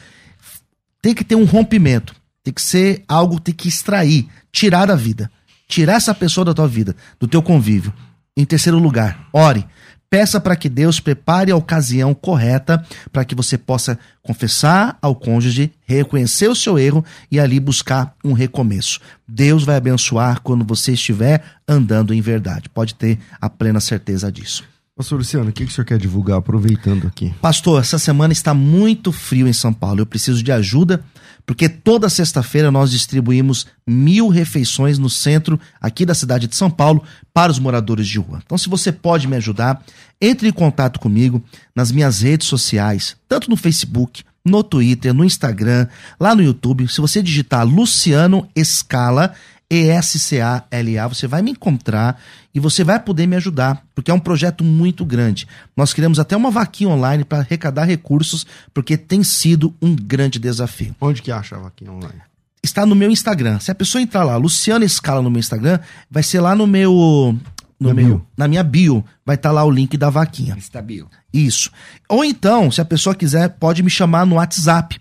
[1.03, 5.31] tem que ter um rompimento, tem que ser algo, tem que extrair, tirar da vida,
[5.69, 7.93] tirar essa pessoa da tua vida, do teu convívio.
[8.35, 9.67] Em terceiro lugar, ore,
[10.09, 15.73] Peça para que Deus prepare a ocasião correta para que você possa confessar ao cônjuge,
[15.85, 19.01] reconhecer o seu erro e ali buscar um recomeço.
[19.27, 22.69] Deus vai abençoar quando você estiver andando em verdade.
[22.69, 24.65] Pode ter a plena certeza disso.
[24.97, 27.35] Pastor Luciano, o que, que o senhor quer divulgar aproveitando aqui?
[27.43, 30.01] Pastor, essa semana está muito frio em São Paulo.
[30.01, 31.05] Eu preciso de ajuda,
[31.47, 37.05] porque toda sexta-feira nós distribuímos mil refeições no centro aqui da cidade de São Paulo
[37.33, 38.43] para os moradores de rua.
[38.45, 39.83] Então, se você pode me ajudar,
[40.21, 41.43] entre em contato comigo
[41.75, 45.89] nas minhas redes sociais, tanto no Facebook, no Twitter, no Instagram,
[46.19, 46.89] lá no YouTube.
[46.89, 49.35] Se você digitar Luciano Escala,
[49.71, 52.21] E-S-C-A-L-A, você vai me encontrar
[52.55, 55.47] e você vai poder me ajudar, porque é um projeto muito grande.
[55.77, 60.95] Nós criamos até uma vaquinha online para arrecadar recursos, porque tem sido um grande desafio.
[61.01, 62.21] Onde que acha a vaquinha online?
[62.63, 63.59] Está no meu Instagram.
[63.59, 65.79] Se a pessoa entrar lá, Luciano Escala no meu Instagram,
[66.11, 67.37] vai ser lá no meu
[67.79, 68.27] no Na meu, bio.
[68.37, 70.57] na minha bio, vai estar lá o link da vaquinha.
[70.57, 71.09] Está bio.
[71.33, 71.71] Isso.
[72.09, 74.99] Ou então, se a pessoa quiser, pode me chamar no WhatsApp,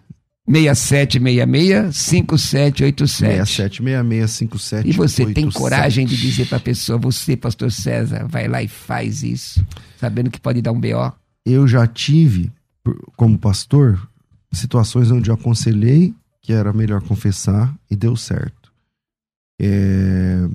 [0.49, 3.47] 6766 5787.
[3.47, 4.89] 676657.
[4.89, 8.69] E você tem coragem de dizer para a pessoa, você, pastor César, vai lá e
[8.69, 9.65] faz isso,
[9.99, 11.13] sabendo que pode dar um BO?
[11.45, 12.51] Eu já tive,
[13.17, 14.09] como pastor,
[14.53, 18.73] situações onde eu aconselhei que era melhor confessar e deu certo.
[19.61, 20.47] É,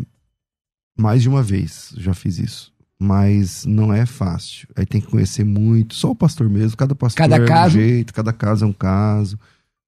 [0.98, 2.72] Mais de uma vez já fiz isso.
[2.98, 4.68] Mas não é fácil.
[4.76, 5.96] Aí tem que conhecer muito.
[5.96, 6.78] Só o pastor mesmo.
[6.78, 7.78] Cada pastor Cada é caso.
[7.78, 9.39] um jeito, cada caso é um caso.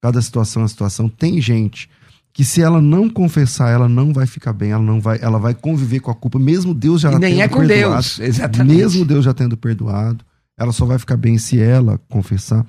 [0.04, 1.08] Cada situação é uma situação.
[1.08, 1.90] Tem gente
[2.34, 5.54] que se ela não confessar, ela não vai ficar bem, ela não vai, ela vai
[5.54, 7.94] conviver com a culpa, mesmo Deus já E nem tendo é com perdoado.
[7.94, 8.76] Deus, exatamente.
[8.76, 10.26] Mesmo Deus já tendo perdoado,
[10.58, 12.66] ela só vai ficar bem se ela confessar.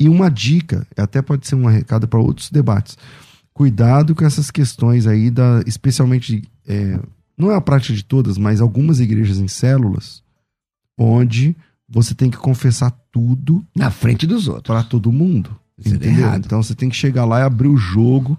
[0.00, 2.96] E uma dica, até pode ser um recado para outros debates.
[3.52, 6.98] Cuidado com essas questões aí, da, especialmente, é,
[7.36, 10.22] não é a prática de todas, mas algumas igrejas em células,
[10.96, 11.54] onde
[11.86, 14.74] você tem que confessar tudo Na frente dos outros.
[14.74, 15.54] para todo mundo.
[15.84, 16.34] Entendeu?
[16.34, 18.38] Então você tem que chegar lá e abrir o jogo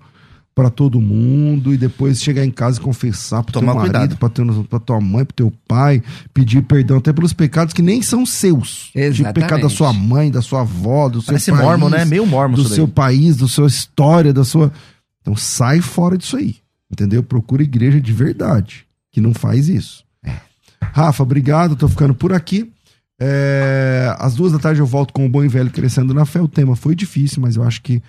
[0.60, 4.28] para todo mundo e depois chegar em casa e confessar pro Tomar teu marido, pra,
[4.28, 8.26] teu, pra tua mãe, pro teu pai, pedir perdão até pelos pecados que nem são
[8.26, 8.88] seus.
[8.88, 9.34] Tipo Exatamente.
[9.36, 12.04] pecado da sua mãe, da sua avó, do seu Parece país, mormon, né?
[12.04, 14.70] Meio mormon do seu país, da sua história, da sua.
[15.22, 16.58] Então sai fora disso aí.
[16.92, 17.24] Entendeu?
[17.24, 20.04] Procura igreja de verdade, que não faz isso.
[20.26, 20.34] É.
[20.82, 21.78] Rafa, obrigado.
[21.78, 22.70] Tô ficando por aqui.
[23.20, 26.41] É, às duas da tarde eu volto com o Bom e Velho Crescendo na Fé.
[26.41, 28.01] O tema foi difícil, mas eu acho que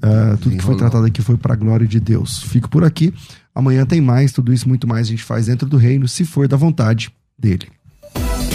[0.00, 2.42] é, tudo que foi tratado aqui foi para a glória de Deus.
[2.42, 3.12] Fico por aqui.
[3.54, 4.32] Amanhã tem mais.
[4.32, 7.66] Tudo isso muito mais a gente faz dentro do reino, se for da vontade dele.